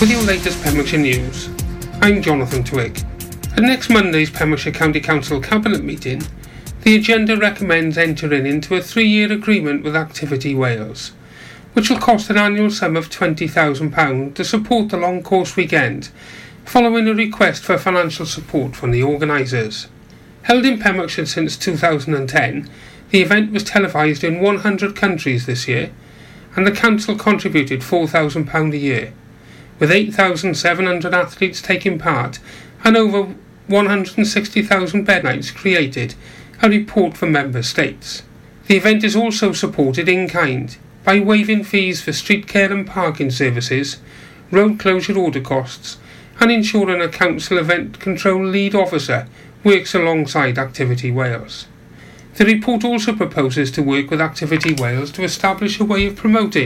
With 0.00 0.10
your 0.10 0.22
latest 0.22 0.60
Pembrokeshire 0.64 0.98
news, 0.98 1.48
I'm 2.00 2.20
Jonathan 2.22 2.64
Twig. 2.64 2.98
At 3.56 3.62
next 3.62 3.88
Monday's 3.88 4.30
Pembrokeshire 4.30 4.72
County 4.72 5.00
Council 5.00 5.40
Cabinet 5.40 5.84
meeting, 5.84 6.22
the 6.82 6.96
agenda 6.96 7.36
recommends 7.36 7.96
entering 7.96 8.44
into 8.44 8.74
a 8.74 8.82
three-year 8.82 9.32
agreement 9.32 9.84
with 9.84 9.94
Activity 9.94 10.54
Wales, 10.54 11.12
which 11.74 11.88
will 11.88 11.98
cost 11.98 12.28
an 12.28 12.36
annual 12.36 12.70
sum 12.70 12.96
of 12.96 13.08
£20,000 13.08 14.34
to 14.34 14.44
support 14.44 14.88
the 14.88 14.96
long 14.96 15.22
course 15.22 15.54
weekend, 15.54 16.10
following 16.64 17.06
a 17.06 17.14
request 17.14 17.62
for 17.62 17.78
financial 17.78 18.26
support 18.26 18.74
from 18.74 18.90
the 18.90 19.02
organisers. 19.02 19.86
Held 20.42 20.64
in 20.64 20.80
Pembrokeshire 20.80 21.26
since 21.26 21.56
2010, 21.56 22.68
the 23.10 23.22
event 23.22 23.52
was 23.52 23.62
televised 23.62 24.24
in 24.24 24.40
100 24.40 24.96
countries 24.96 25.46
this 25.46 25.68
year, 25.68 25.92
and 26.56 26.66
the 26.66 26.72
council 26.72 27.14
contributed 27.14 27.80
£4,000 27.80 28.72
a 28.72 28.76
year 28.76 29.12
with 29.78 29.90
8,700 29.90 31.14
athletes 31.14 31.62
taking 31.62 31.98
part 31.98 32.38
and 32.84 32.96
over 32.96 33.34
160,000 33.68 35.04
bed 35.04 35.24
nights 35.24 35.50
created, 35.50 36.14
a 36.62 36.68
report 36.68 37.16
from 37.16 37.32
member 37.32 37.62
states. 37.62 38.22
The 38.68 38.76
event 38.76 39.02
is 39.02 39.16
also 39.16 39.52
supported 39.52 40.08
in 40.08 40.28
kind 40.28 40.76
by 41.04 41.18
waiving 41.18 41.64
fees 41.64 42.00
for 42.00 42.12
street 42.12 42.46
care 42.46 42.72
and 42.72 42.86
parking 42.86 43.32
services, 43.32 43.96
road 44.52 44.78
closure 44.78 45.18
order 45.18 45.40
costs, 45.40 45.98
and 46.38 46.52
ensuring 46.52 47.00
a 47.00 47.08
council 47.08 47.58
event 47.58 47.98
control 47.98 48.44
lead 48.44 48.76
officer 48.76 49.26
works 49.64 49.92
alongside 49.92 50.56
Activity 50.56 51.10
Wales. 51.10 51.66
The 52.34 52.44
report 52.44 52.84
also 52.84 53.12
proposes 53.12 53.72
to 53.72 53.82
work 53.82 54.10
with 54.10 54.20
Activity 54.20 54.72
Wales 54.72 55.10
to 55.12 55.24
establish 55.24 55.80
a 55.80 55.84
way 55.84 56.06
of 56.06 56.16
promoting 56.16 56.60